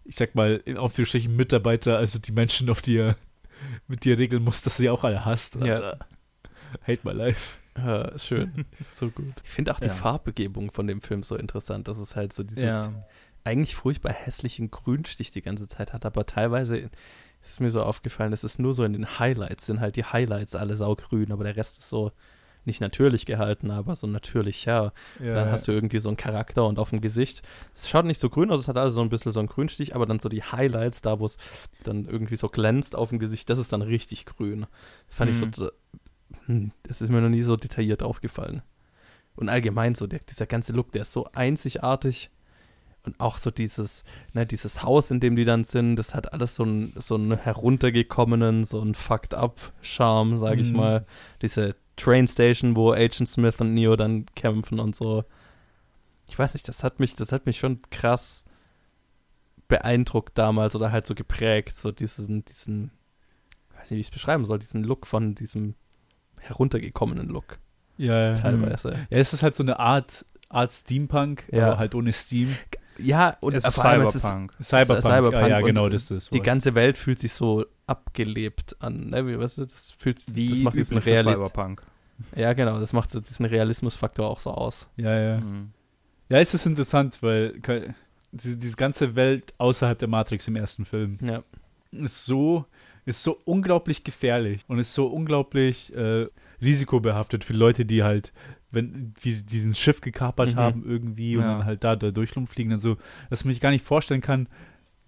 [0.04, 3.16] ich sag mal, in Anführungsstrichen Mitarbeiter, also die Menschen, auf die er
[3.88, 5.56] mit dir regeln muss, dass er sie auch alle hasst.
[5.56, 5.92] Also,
[6.86, 7.58] hate my life.
[7.76, 8.66] Ja, schön.
[8.92, 9.32] so gut.
[9.44, 11.88] Ich finde auch die Farbbegebung von dem Film so interessant.
[11.88, 12.90] dass es halt so dieses
[13.44, 16.90] eigentlich furchtbar hässlichen Grünstich die ganze Zeit hat, aber teilweise
[17.40, 20.54] ist mir so aufgefallen, es ist nur so in den Highlights, sind halt die Highlights
[20.54, 22.12] alle saugrün, aber der Rest ist so
[22.64, 24.92] nicht natürlich gehalten, aber so natürlich, ja.
[25.18, 27.42] ja dann hast du irgendwie so einen Charakter und auf dem Gesicht.
[27.74, 29.96] Es schaut nicht so grün aus, es hat alles so ein bisschen so einen Grünstich,
[29.96, 31.36] aber dann so die Highlights, da wo es
[31.82, 34.66] dann irgendwie so glänzt auf dem Gesicht, das ist dann richtig grün.
[35.06, 35.48] Das fand mhm.
[35.48, 35.70] ich so,
[36.46, 38.62] hm, das ist mir noch nie so detailliert aufgefallen.
[39.34, 42.30] Und allgemein so, der, dieser ganze Look, der ist so einzigartig
[43.04, 46.54] und auch so dieses, ne, dieses Haus, in dem die dann sind, das hat alles
[46.54, 50.76] so einen, so einen heruntergekommenen, so einen fucked up Charme, sag ich mhm.
[50.76, 51.06] mal.
[51.42, 55.24] Diese Train Station, wo Agent Smith und Neo dann kämpfen und so.
[56.28, 58.44] Ich weiß nicht, das hat mich, das hat mich schon krass
[59.68, 62.90] beeindruckt damals oder halt so geprägt, so diesen, diesen,
[63.76, 65.74] weiß nicht, wie ich es beschreiben soll, diesen Look von diesem
[66.40, 67.58] heruntergekommenen Look.
[67.96, 68.34] Ja, ja.
[68.34, 68.90] Teilweise.
[69.10, 71.66] Ja, es ist halt so eine Art, Art Steampunk, ja.
[71.66, 72.54] aber halt ohne Steam.
[73.02, 74.52] Ja, und es ist Cyberpunk.
[74.58, 75.02] Ist Cyberpunk.
[75.02, 75.34] Cyberpunk.
[75.34, 76.30] Ja, ja genau, das ist das.
[76.30, 79.10] Die ganze Welt fühlt sich so abgelebt an.
[79.10, 79.26] Ne?
[79.26, 81.34] Wie, weißt du, das fühlt Wie das macht diesen Realismus.
[81.34, 81.82] Cyberpunk.
[82.36, 84.86] Ja, genau, das macht so diesen Realismusfaktor auch so aus.
[84.96, 85.38] Ja, ja.
[85.38, 85.70] Mhm.
[86.28, 87.60] Ja, es ist interessant, weil
[88.30, 91.42] diese, diese ganze Welt außerhalb der Matrix im ersten Film ja.
[91.92, 92.64] ist so
[93.04, 96.28] ist so unglaublich gefährlich und ist so unglaublich äh,
[96.60, 98.32] risikobehaftet für Leute, die halt
[98.72, 100.58] wenn wie sie diesen Schiff gekapert mhm.
[100.58, 101.58] haben irgendwie und ja.
[101.58, 102.96] dann halt da, da durchfliegen, dann so,
[103.30, 104.48] dass man sich gar nicht vorstellen kann,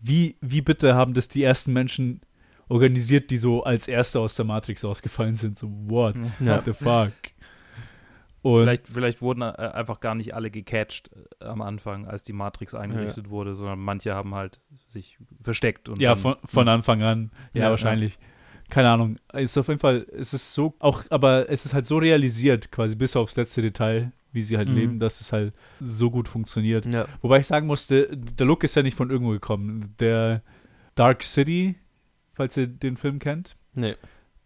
[0.01, 2.21] wie, wie bitte haben das die ersten Menschen
[2.69, 5.59] organisiert, die so als Erste aus der Matrix ausgefallen sind.
[5.59, 6.17] So, what?
[6.41, 6.57] Ja.
[6.57, 7.13] What the fuck?
[8.43, 11.11] Und vielleicht, vielleicht wurden äh, einfach gar nicht alle gecatcht
[11.41, 13.31] äh, am Anfang, als die Matrix eingerichtet ja.
[13.31, 15.89] wurde, sondern manche haben halt sich versteckt.
[15.97, 17.31] ja, dann, von, von Anfang an.
[17.55, 18.17] Ja, ja wahrscheinlich.
[18.17, 18.34] Ja
[18.71, 21.99] keine Ahnung, ist auf jeden Fall, es ist so, auch, aber es ist halt so
[21.99, 24.75] realisiert, quasi bis aufs letzte Detail, wie sie halt mhm.
[24.75, 26.93] leben, dass es halt so gut funktioniert.
[26.93, 27.07] Ja.
[27.23, 29.95] Wobei ich sagen musste, der Look ist ja nicht von irgendwo gekommen.
[30.01, 30.43] Der
[30.95, 31.77] Dark City,
[32.33, 33.57] falls ihr den Film kennt.
[33.75, 33.95] Nee.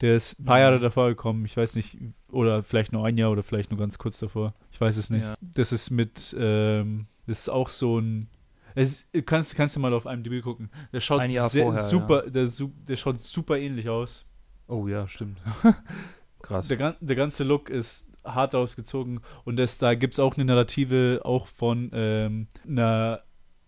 [0.01, 1.99] Der ist ein paar Jahre davor gekommen, ich weiß nicht,
[2.31, 4.55] oder vielleicht nur ein Jahr oder vielleicht nur ganz kurz davor.
[4.71, 5.25] Ich weiß es nicht.
[5.25, 5.35] Ja.
[5.41, 8.29] Das ist mit, ähm, das ist auch so ein
[8.79, 10.70] es, kannst, kannst du mal auf einem DB gucken.
[10.93, 12.31] Der schaut Ein Jahr sehr, vorher, super, ja.
[12.31, 12.49] der,
[12.89, 14.24] der schaut super ähnlich aus.
[14.68, 15.39] Oh ja, stimmt.
[16.43, 16.68] Krass.
[16.68, 21.22] Der, der ganze Look ist hart ausgezogen und das, da gibt es auch eine Narrative
[21.24, 23.22] auch von ähm, einer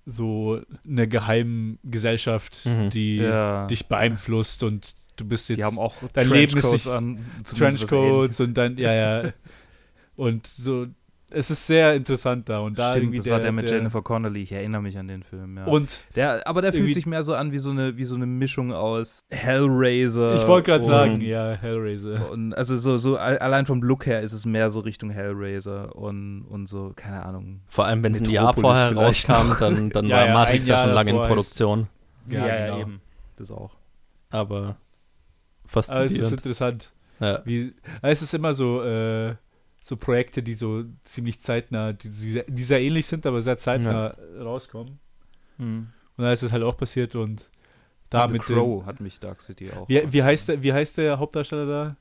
[0.07, 2.91] so einer geheimen Gesellschaft, mhm.
[2.91, 3.67] die ja.
[3.67, 8.41] dich beeinflusst und du bist jetzt die haben auch dein Leben ist nicht an Trenchcoats
[8.41, 9.33] und dann ja ja
[10.17, 10.87] und so
[11.31, 12.61] es ist sehr interessant da.
[12.61, 14.43] Und da Stimmt, das der, war der mit der, Jennifer Connelly.
[14.43, 15.65] Ich erinnere mich an den Film, ja.
[15.65, 18.27] Und der, aber der fühlt sich mehr so an wie so eine, wie so eine
[18.27, 20.35] Mischung aus Hellraiser.
[20.35, 22.31] Ich wollte gerade sagen, ja, Hellraiser.
[22.31, 26.43] Und also so, so allein vom Look her ist es mehr so Richtung Hellraiser und,
[26.49, 27.61] und so, keine Ahnung.
[27.69, 30.79] Vor allem, wenn es ein Jahr vorher rauskam, dann, dann ja, war ja, Matrix ja
[30.79, 31.89] schon lange in Produktion.
[32.29, 32.81] Ja, ja, genau.
[32.81, 33.01] eben.
[33.37, 33.77] Das auch.
[34.31, 34.77] Aber
[35.67, 36.11] faszinierend.
[36.11, 36.93] Aber es ist interessant.
[37.21, 37.43] Ja.
[37.45, 39.35] Wie, es ist immer so, äh,
[39.83, 44.99] so Projekte, die so ziemlich zeitnah, die, die, sehr ähnlich sind, aber sehr zeitnah rauskommen.
[45.57, 45.89] Hm.
[46.17, 47.49] Und da ist es halt auch passiert und
[48.11, 49.89] da The mit Crow hat mich Dark City auch.
[49.89, 51.97] wie, wie, heißt der, wie heißt der Hauptdarsteller da?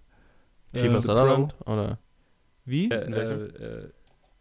[0.73, 1.55] Kiefer Äh, Sutherland?
[1.65, 1.99] Oder?
[2.65, 2.89] Wie?
[2.89, 3.89] Äh, äh, äh,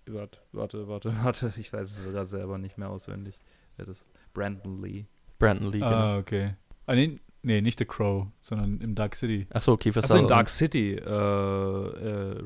[0.06, 1.52] warte, warte, warte, warte.
[1.56, 3.38] Ich weiß es sogar selber nicht mehr auswendig.
[3.76, 4.04] Das?
[4.34, 5.06] Brandon Lee.
[5.38, 5.90] Brandon Lee, genau.
[5.90, 6.54] ah, okay.
[6.86, 9.46] Ah, nee, nee, nicht The Crow, sondern im Dark City.
[9.50, 10.30] Achso, Kiefer Also in Sutherland.
[10.30, 10.92] Dark City.
[10.94, 12.42] Äh, äh,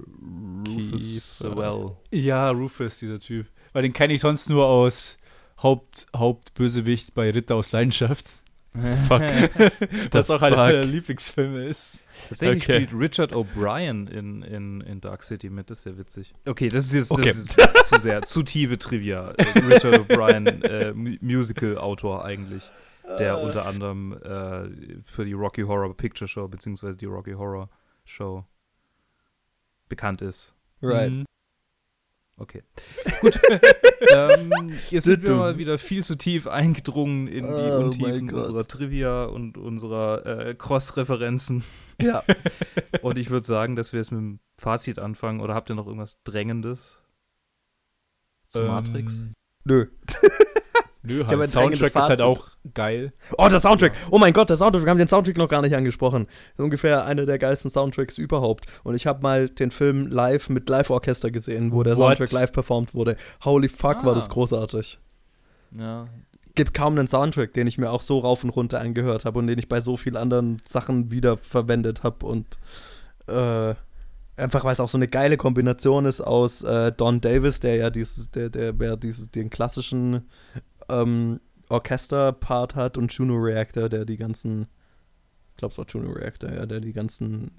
[0.69, 1.55] Rufus Kiefer.
[1.55, 1.97] Sewell.
[2.11, 3.47] Ja, Rufus, dieser Typ.
[3.73, 5.19] Weil den kenne ich sonst nur aus
[5.63, 8.27] Haupt, Hauptbösewicht bei Ritter aus Leidenschaft.
[9.07, 9.21] Fuck.
[10.13, 12.03] Was auch einer meiner Lieblingsfilme ist.
[12.29, 12.85] Tatsächlich Okay.
[12.87, 16.33] spielt Richard O'Brien in, in, in Dark City mit, das ist ja witzig.
[16.47, 17.35] Okay, das ist jetzt Okay.
[17.35, 19.29] das ist zu sehr, zu tiefe Trivia.
[19.69, 22.71] Richard O'Brien, äh, Mu- Musical-Autor eigentlich,
[23.19, 27.69] der unter anderem äh, für die Rocky Horror Picture Show beziehungsweise die Rocky Horror
[28.05, 28.45] Show
[29.89, 30.55] bekannt ist.
[30.81, 31.13] Right.
[31.13, 31.25] Mhm.
[32.39, 32.63] Okay.
[33.21, 33.39] Gut.
[34.15, 38.67] ähm, jetzt sind wir mal wieder viel zu tief eingedrungen in die Oh Untiefen unserer
[38.67, 41.63] Trivia und unserer äh, Cross-Referenzen.
[42.01, 42.25] Ja.
[43.03, 45.41] Und ich würde sagen, dass wir jetzt mit dem Fazit anfangen.
[45.41, 47.01] Oder habt ihr noch irgendwas Drängendes
[48.49, 49.23] zu Ähm, Matrix?
[49.65, 49.87] Nö.
[51.05, 51.51] Nö, halt.
[51.51, 53.13] Soundtrack ist halt auch geil.
[53.37, 53.93] Oh, der Soundtrack.
[54.11, 54.85] Oh mein Gott, der Soundtrack.
[54.85, 56.29] Wir haben den Soundtrack noch gar nicht angesprochen.
[56.57, 58.67] Ungefähr einer der geilsten Soundtracks überhaupt.
[58.85, 62.17] Und ich habe mal den Film live mit Live-Orchester gesehen, wo der What?
[62.19, 63.17] Soundtrack live performt wurde.
[63.45, 64.15] Holy fuck, war Ah.
[64.15, 64.99] das großartig.
[65.77, 66.07] Ja.
[66.55, 69.47] Gibt kaum einen Soundtrack, den ich mir auch so rauf und runter angehört habe und
[69.47, 72.27] den ich bei so vielen anderen Sachen wieder verwendet habe.
[72.27, 72.59] Und
[73.27, 73.75] äh,
[74.37, 77.91] einfach, weil es auch so eine geile Kombination ist aus äh, Don Davis, der ja
[77.91, 80.29] dieses, der, der, der dieses, den klassischen
[80.93, 84.69] ähm, Orchester-Part hat und Juno Reactor, der die ganzen,
[85.51, 87.53] ich glaube es war Juno Reactor, ja, der die ganzen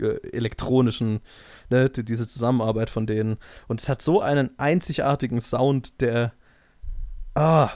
[0.00, 1.20] äh, elektronischen,
[1.70, 3.38] ne, die, diese Zusammenarbeit von denen.
[3.68, 6.32] Und es hat so einen einzigartigen Sound, der,
[7.34, 7.70] ah,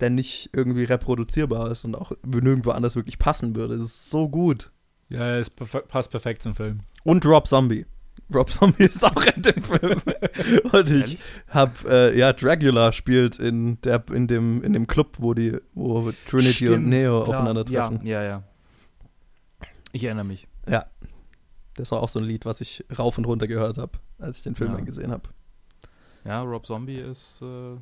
[0.00, 3.74] der nicht irgendwie reproduzierbar ist und auch nirgendwo anders wirklich passen würde.
[3.74, 4.70] Es ist so gut.
[5.08, 6.80] Ja, es passt perfekt zum Film.
[7.02, 7.86] Und Rob Zombie.
[8.34, 10.02] Rob Zombie ist auch in dem Film.
[10.72, 11.18] Und ich
[11.48, 16.12] hab, äh, ja, Dracula spielt in, der, in, dem, in dem Club, wo die, wo
[16.26, 17.36] Trinity und Stimmt, Neo klar.
[17.36, 18.06] aufeinandertreffen.
[18.06, 18.42] Ja, ja, ja.
[19.92, 20.46] Ich erinnere mich.
[21.74, 24.42] Das war auch so ein Lied, was ich rauf und runter gehört habe, als ich
[24.42, 24.76] den Film Ja.
[24.76, 25.22] dann gesehen habe.
[26.24, 27.76] Ja, Rob Zombie ist äh,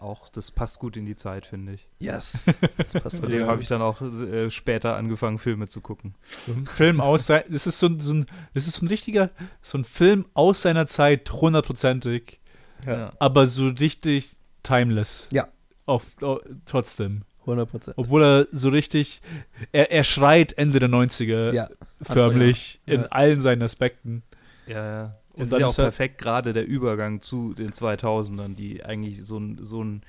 [0.00, 1.86] auch, das passt gut in die Zeit, finde ich.
[1.98, 2.46] Yes.
[2.76, 6.14] Das passt Von dem habe ich dann auch äh, später angefangen, Filme zu gucken.
[6.28, 8.88] So ein Film aus sein, das ist so ein, so ein, das ist so ein
[8.88, 9.30] richtiger,
[9.62, 12.40] so ein Film aus seiner Zeit, hundertprozentig,
[12.86, 13.12] Ja.
[13.18, 15.28] aber so richtig timeless.
[15.32, 15.48] Ja.
[15.86, 17.22] Auf, au- trotzdem.
[17.40, 17.98] 100 Prozent.
[17.98, 19.22] Obwohl er so richtig,
[19.72, 21.68] er, er schreit Ende der 90er Ja.
[22.02, 22.94] förmlich ja.
[22.94, 24.22] in allen seinen Aspekten.
[24.66, 25.16] Ja, ja.
[25.32, 28.84] Und Es ist ja auch ist er- perfekt gerade der Übergang zu den 2000ern, die
[28.84, 30.02] eigentlich so, ein, so, ein,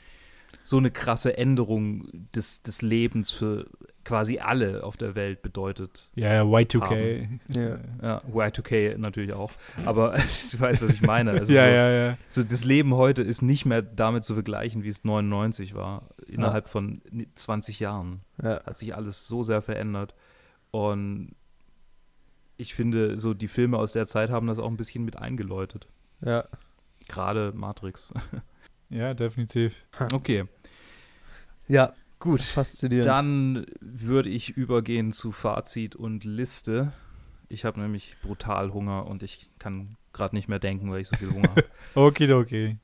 [0.64, 3.68] so eine krasse Änderung des, des Lebens für
[4.04, 6.10] quasi alle auf der Welt bedeutet.
[6.16, 7.28] Ja, ja, Y2K.
[7.56, 7.78] Ja.
[8.02, 9.52] Ja, Y2K natürlich auch.
[9.86, 10.14] Aber
[10.52, 11.32] du weißt, was ich meine.
[11.32, 12.18] Also ja, so, ja, ja.
[12.28, 16.10] So das Leben heute ist nicht mehr damit zu vergleichen, wie es 99 war.
[16.28, 17.02] Innerhalb von
[17.36, 18.64] 20 Jahren Ja.
[18.66, 20.16] hat sich alles so sehr verändert.
[20.72, 21.36] Und
[22.62, 25.88] ich finde, so die Filme aus der Zeit haben das auch ein bisschen mit eingeläutet.
[26.22, 26.46] ja.
[27.08, 28.14] Gerade Matrix.
[28.94, 29.86] Ja, definitiv.
[30.12, 30.44] Okay,
[31.70, 32.42] Ja, gut.
[32.42, 33.08] faszinierend.
[33.08, 36.92] Dann würde ich übergehen zu Fazit und Liste.
[37.48, 41.16] Ich habe nämlich brutal Hunger und ich kann gerade nicht mehr denken, weil ich so
[41.16, 41.64] viel Hunger habe.
[41.96, 42.80] Okidoki.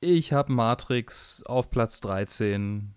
[0.00, 2.94] Ich habe Matrix auf Platz 13,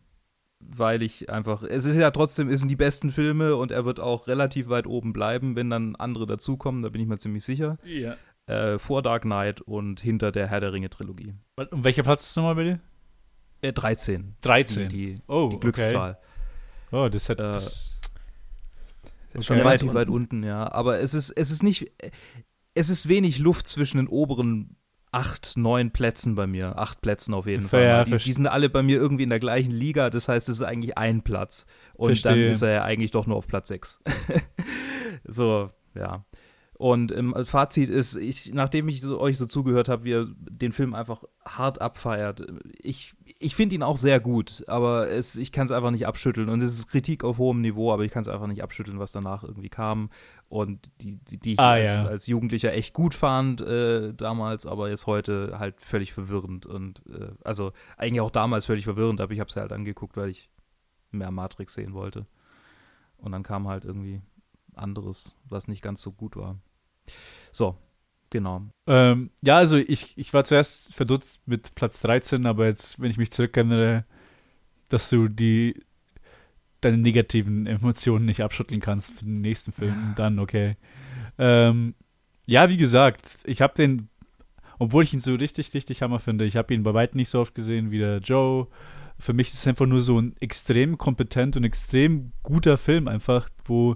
[0.69, 3.99] weil ich einfach, es ist ja trotzdem, es sind die besten Filme und er wird
[3.99, 7.77] auch relativ weit oben bleiben, wenn dann andere dazukommen, da bin ich mir ziemlich sicher.
[7.85, 8.15] Ja.
[8.45, 11.33] Äh, vor Dark Knight und hinter der Herr der Ringe Trilogie.
[11.55, 12.79] Und welcher Platz ist nochmal bei dir?
[13.61, 14.35] Äh, 13.
[14.41, 14.89] 13.
[14.89, 16.17] Die, die, oh, die Glückszahl.
[16.91, 16.97] Okay.
[17.05, 17.39] Oh, das hat.
[17.39, 17.99] Äh, das-
[19.39, 20.71] Schon weit Relativ weit unten, ja.
[20.71, 21.91] Aber es ist, es ist nicht,
[22.75, 24.75] es ist wenig Luft zwischen den oberen
[25.13, 26.77] acht, neun Plätzen bei mir.
[26.77, 28.05] Acht Plätzen auf jeden Ja, Fall.
[28.05, 30.09] die, die sind alle bei mir irgendwie in der gleichen Liga.
[30.09, 31.65] Das heißt, es ist eigentlich ein Platz.
[31.95, 32.51] Und dann Verstehe.
[32.51, 33.99] ist er ja eigentlich doch nur auf Platz sechs.
[35.25, 36.25] so, ja.
[36.75, 40.71] Und im Fazit ist, ich, nachdem ich so, euch so zugehört habe, wie ihr den
[40.71, 42.45] Film einfach hart abfeiert,
[42.79, 46.49] ich, ich finde ihn auch sehr gut, aber es, ich kann es einfach nicht abschütteln.
[46.49, 49.11] Und es ist Kritik auf hohem Niveau, aber ich kann es einfach nicht abschütteln, was
[49.11, 50.09] danach irgendwie kam.
[50.49, 52.05] Und die, die, die ich Ah, als, ja.
[52.05, 56.65] als Jugendlicher echt gut fand äh, damals, aber jetzt heute halt völlig verwirrend.
[56.65, 60.29] Und äh, also eigentlich auch damals völlig verwirrend, aber ich habe es halt angeguckt, weil
[60.29, 60.49] ich
[61.11, 62.25] mehr Matrix sehen wollte.
[63.17, 64.21] Und dann kam halt irgendwie
[64.77, 66.57] anderes, was nicht ganz so gut war.
[67.51, 67.77] So,
[68.29, 68.63] genau.
[68.87, 73.17] Ähm, ja, also ich, ich war zuerst verdutzt mit Platz 13, aber jetzt, wenn ich
[73.17, 74.05] mich zurückerinnere,
[74.89, 75.81] dass du die
[76.81, 80.75] deine negativen Emotionen nicht abschütteln kannst für den nächsten Film, dann okay.
[81.37, 81.95] Ähm,
[82.45, 84.09] ja, wie gesagt, ich habe den,
[84.79, 87.39] obwohl ich ihn so richtig, richtig hammer finde, ich habe ihn bei weitem nicht so
[87.39, 88.67] oft gesehen wie der Joe.
[89.17, 93.49] Für mich ist es einfach nur so ein extrem kompetent und extrem guter Film, einfach,
[93.65, 93.95] wo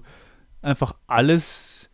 [0.62, 1.89] einfach alles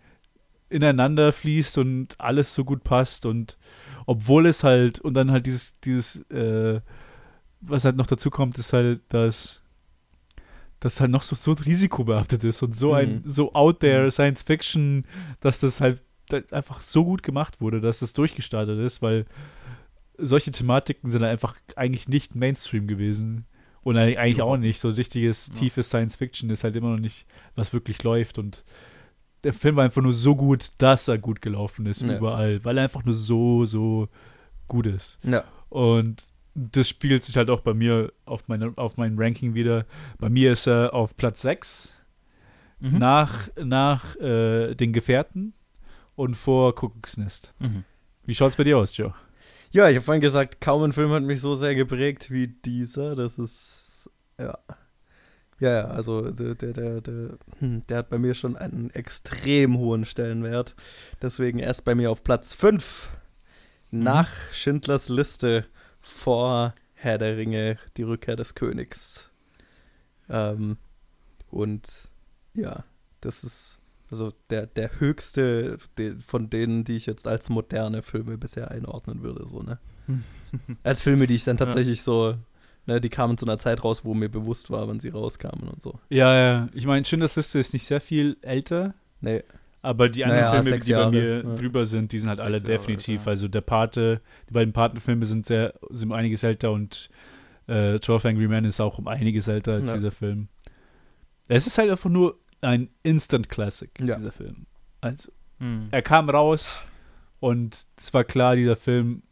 [0.69, 3.57] ineinander fließt und alles so gut passt und
[4.05, 6.81] obwohl es halt, und dann halt dieses, dieses, äh,
[7.61, 9.61] was halt noch dazu kommt, ist halt, dass
[10.79, 13.29] das halt noch so, so risikobehaftet ist und so ein, Mhm.
[13.29, 15.05] so out there Science Fiction,
[15.39, 19.25] dass das halt da- einfach so gut gemacht wurde, dass das durchgestartet ist, weil
[20.17, 23.45] solche Thematiken sind halt einfach eigentlich nicht Mainstream gewesen.
[23.83, 24.79] Und eig- eigentlich auch nicht.
[24.79, 25.53] So richtiges, Ja.
[25.55, 27.25] tiefes Science Fiction ist halt immer noch nicht,
[27.55, 28.37] was wirklich läuft.
[28.37, 28.63] Und
[29.43, 32.17] der Film war einfach nur so gut, dass er gut gelaufen ist Ja.
[32.17, 34.07] überall, weil er einfach nur so, so
[34.67, 35.19] gut ist.
[35.23, 35.43] Ja.
[35.69, 36.23] Und
[36.55, 39.85] das spiegelt sich halt auch bei mir auf, meine, auf meinem Ranking wieder.
[40.19, 41.91] Bei mir ist er auf Platz 6
[42.79, 42.97] Mhm.
[42.99, 45.53] nach, nach äh, den Gefährten
[46.15, 47.53] und vor Kuckucksnest.
[47.59, 47.83] Mhm.
[48.25, 49.13] Wie schaut's bei dir aus, Joe?
[49.73, 53.15] Ja, ich habe vorhin gesagt, kaum ein Film hat mich so sehr geprägt wie dieser.
[53.15, 54.07] Das ist,
[54.39, 54.59] ja.
[55.59, 59.79] Ja, ja, also der, der, der, der, hm, der hat bei mir schon einen extrem
[59.79, 60.75] hohen Stellenwert.
[61.23, 63.11] Deswegen erst bei mir auf Platz 5
[63.89, 65.65] nach Schindlers Liste
[65.99, 69.31] vor Herr der Ringe, die Rückkehr des Königs.
[70.29, 70.77] Ähm,
[71.49, 72.09] und
[72.53, 72.83] ja,
[73.21, 73.79] das ist
[74.13, 75.77] also der, der höchste
[76.25, 79.79] von denen, die ich jetzt als moderne Filme bisher einordnen würde, so, ne?
[80.83, 82.35] als Filme, die ich dann tatsächlich so,
[82.85, 85.81] ne, die kamen zu einer Zeit raus, wo mir bewusst war, wann sie rauskamen und
[85.81, 85.93] so.
[86.09, 86.69] Ja, ja.
[86.73, 89.41] Ich meine, Schindlers Liste ist nicht sehr viel älter, Nee,
[89.81, 91.55] aber die anderen Naja, Filme, die bei Jahre, mir ja.
[91.55, 93.21] drüber sind, die sind halt alle Sechs Jahre, definitiv.
[93.21, 93.27] ja.
[93.27, 97.09] Also der Pate, die beiden Patenfilme sind sehr, sind um einiges älter und
[97.67, 99.93] äh, 12 Angry Men ist auch um einiges älter als Ja.
[99.93, 100.49] dieser Film.
[101.47, 104.15] Es ist halt einfach nur ein Instant Classic, Ja.
[104.15, 104.65] dieser Film.
[105.01, 105.87] Also, Mhm.
[105.91, 106.81] er kam raus
[107.39, 109.23] und es war klar, dieser Film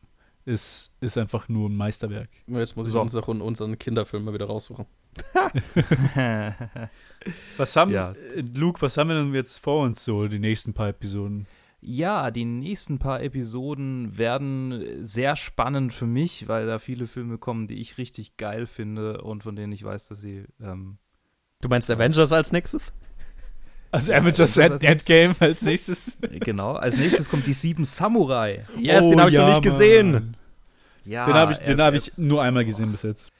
[0.45, 2.29] ist, ist einfach nur ein Meisterwerk.
[2.47, 3.01] jetzt muss ich So.
[3.01, 4.85] unseren, unseren Kinderfilm mal wieder raussuchen.
[7.57, 8.13] Was haben, Ja.
[8.55, 11.47] Luke, was haben wir denn jetzt vor uns so, die nächsten paar Episoden?
[11.81, 17.67] Ja, die nächsten paar Episoden werden sehr spannend für mich, weil da viele Filme kommen,
[17.67, 20.45] die ich richtig geil finde und von denen ich weiß, dass sie.
[20.61, 20.97] Ähm,
[21.61, 22.93] Du meinst Avengers als nächstes?
[23.91, 26.17] Also Ja, Avengers das End als Endgame als nächstes.
[26.39, 26.73] genau.
[26.73, 28.65] Als nächstes kommt die Sieben Samurai.
[28.77, 30.09] Yes, den habe ich noch nicht gesehen.
[30.09, 30.37] Oh, Mann.
[31.03, 33.31] Ja, den habe ich, den hab ich nur einmal gesehen bis jetzt.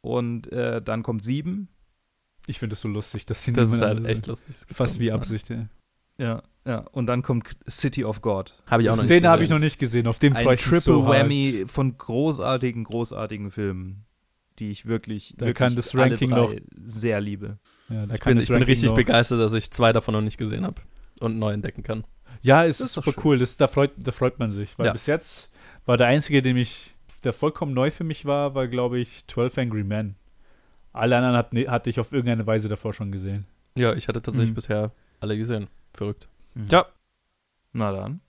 [0.00, 1.68] Und äh, dann kommt Sieben.
[2.46, 4.56] Ich finde es so lustig, dass sie Das ist halt echt lustig.
[4.72, 5.50] Fast wie Absicht.
[5.50, 5.66] Ja.
[6.20, 6.78] Ja, ja.
[6.92, 8.60] Und dann kommt City of God.
[8.66, 10.06] Habe ich auch noch nicht Den habe ich noch nicht gesehen.
[10.06, 11.20] Auf den freue Ein ich mich Triple so hart.
[11.24, 14.06] Whammy von großartigen, großartigen Filmen,
[14.58, 17.58] die ich wirklich, Da wirklich kann das alle Ranking drei noch- sehr liebe.
[17.88, 20.20] Ja, da Ich kann bin, ich bin richtig noch- begeistert, dass ich zwei davon noch
[20.20, 20.80] nicht gesehen habe
[21.20, 22.04] und neu entdecken kann.
[22.42, 23.38] Ja, es Das ist ist doch super cool.
[23.38, 24.78] Das, da, freut, da freut man sich.
[24.78, 24.92] Weil Ja.
[24.92, 25.50] bis jetzt
[25.86, 29.58] war der einzige, den ich, der vollkommen neu für mich war, war, glaube ich, 12
[29.58, 30.14] Angry Men.
[30.92, 33.46] Alle anderen hat, hatte ich auf irgendeine Weise davor schon gesehen.
[33.74, 34.54] Ja, ich hatte tatsächlich Mhm.
[34.54, 35.68] bisher alle gesehen.
[35.94, 36.28] Verrückt.
[36.70, 36.86] Ja.
[37.72, 38.20] Na dann.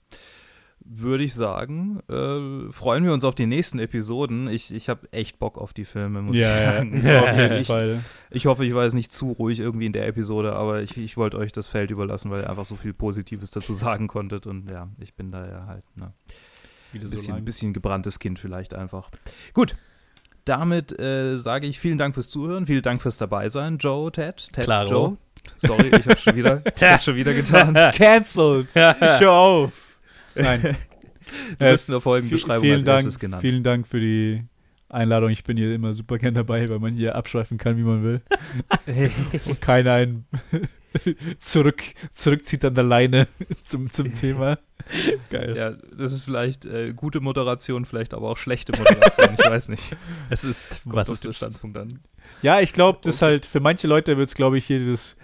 [0.82, 4.48] Würde ich sagen, äh, freuen wir uns auf die nächsten Episoden.
[4.48, 6.96] Ich, ich habe echt Bock auf die Filme, muss ich sagen.
[6.98, 8.04] Ich, auf hoffe, jeden ich, Fall.
[8.30, 11.16] ich hoffe, ich war jetzt nicht zu ruhig irgendwie in der Episode, aber ich, ich
[11.16, 14.46] wollte euch das Feld überlassen, weil ihr einfach so viel Positives dazu sagen konntet.
[14.46, 16.12] Und ja, ich bin da ja halt ne,
[16.94, 17.44] ein so bisschen, lang.
[17.44, 19.10] bisschen gebranntes Kind vielleicht einfach.
[19.52, 19.76] Gut.
[20.46, 24.64] Damit äh, sage ich vielen Dank fürs Zuhören, vielen Dank fürs Dabeisein, Joe, Ted, Ted,
[24.64, 24.88] Klaro.
[24.88, 25.16] Joe.
[25.58, 27.74] Sorry, ich habe schon wieder, ich hab's schon wieder getan.
[27.92, 28.74] Cancelled.
[28.74, 29.89] Hör auf.
[30.34, 30.76] Nein.
[31.58, 33.40] Du wirst in der Folgenbeschreibung vielen als Dank, erstes genannt.
[33.42, 34.44] Vielen Dank für die
[34.88, 35.30] Einladung.
[35.30, 38.20] Ich bin hier immer super gern dabei, weil man hier abschweifen kann, wie man will.
[39.46, 40.26] Und keiner einen
[41.38, 43.28] zurück, zurückzieht an der Leine
[43.64, 44.58] zum, zum Thema.
[45.30, 45.56] Geil.
[45.56, 49.96] Ja, das ist vielleicht äh, gute Moderation, vielleicht aber auch schlechte Moderation, ich weiß nicht.
[50.30, 51.36] Es ist, Kommt was auf es den ist.
[51.36, 52.00] Standpunkt an.
[52.42, 55.16] Ja, ich glaube, das halt, für manche Leute wird es, glaube ich, hier das,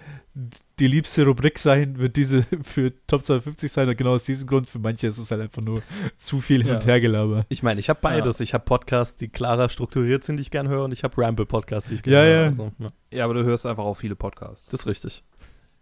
[0.79, 3.89] die liebste Rubrik sein, wird diese für Top 250 sein.
[3.89, 5.81] Und genau aus diesem Grund, für manche ist es halt einfach nur
[6.17, 6.75] zu viel hin Ja.
[6.75, 7.45] und her gelabert.
[7.49, 8.39] Ich meine, ich habe beides.
[8.39, 11.89] Ich habe Podcasts, die klarer strukturiert sind, die ich gerne höre, und ich habe Ramble-Podcasts,
[11.89, 12.41] die ich gerne Ja, höre.
[12.43, 12.47] ja.
[12.49, 12.87] Also, ja.
[13.11, 14.69] Ja, aber du hörst einfach auch viele Podcasts.
[14.69, 15.23] Das ist richtig.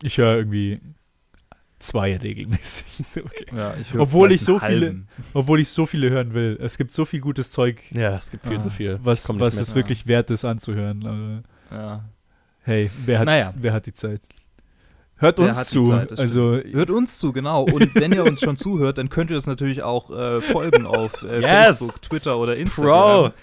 [0.04, 0.80] Ich höre irgendwie
[1.80, 3.04] zwei regelmäßig.
[3.56, 5.08] Ja, ich Obwohl ich so viele- halben.
[5.34, 6.58] Obwohl ich so viele hören will.
[6.62, 8.60] Es gibt so viel gutes Zeug, Ja, es gibt viel Ah.
[8.60, 9.00] zu viel.
[9.04, 9.62] was, was mit.
[9.62, 11.06] es wirklich wert ist anzuhören.
[11.06, 12.06] Aber Ja.
[12.62, 13.54] hey, wer hat, Naja.
[13.60, 14.22] wer hat die Zeit?
[15.18, 15.86] Hört uns zu.
[15.86, 17.64] Zeit, also hört uns zu, genau.
[17.64, 21.24] Und wenn ihr uns schon zuhört, dann könnt ihr uns natürlich auch äh, folgen auf
[21.24, 21.78] äh, yes.
[21.78, 23.32] Facebook, Twitter oder Instagram.
[23.32, 23.34] Pro.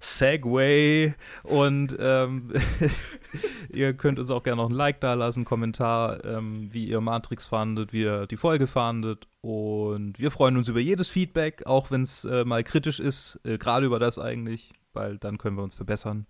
[0.00, 2.52] Segway und ähm,
[3.68, 7.46] ihr könnt uns auch gerne noch ein Like da lassen, Kommentar, ähm, wie ihr Matrix
[7.48, 12.02] fandet, wie ihr die Folge fandet und wir freuen uns über jedes Feedback, auch wenn
[12.02, 15.74] es äh, mal kritisch ist, äh, gerade über das eigentlich, weil dann können wir uns
[15.74, 16.26] verbessern.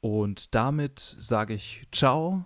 [0.00, 2.44] Und damit sage ich ciao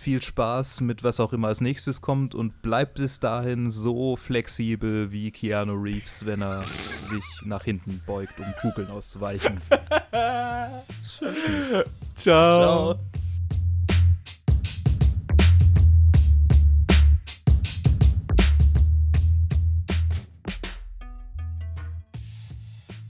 [0.00, 5.12] viel Spaß mit was auch immer als nächstes kommt und bleibt bis dahin so flexibel
[5.12, 9.60] wie Keanu Reeves, wenn er sich nach hinten beugt, um Kugeln auszuweichen.
[11.18, 11.84] Tschüss.
[12.16, 12.94] Ciao.
[12.94, 12.98] Ciao.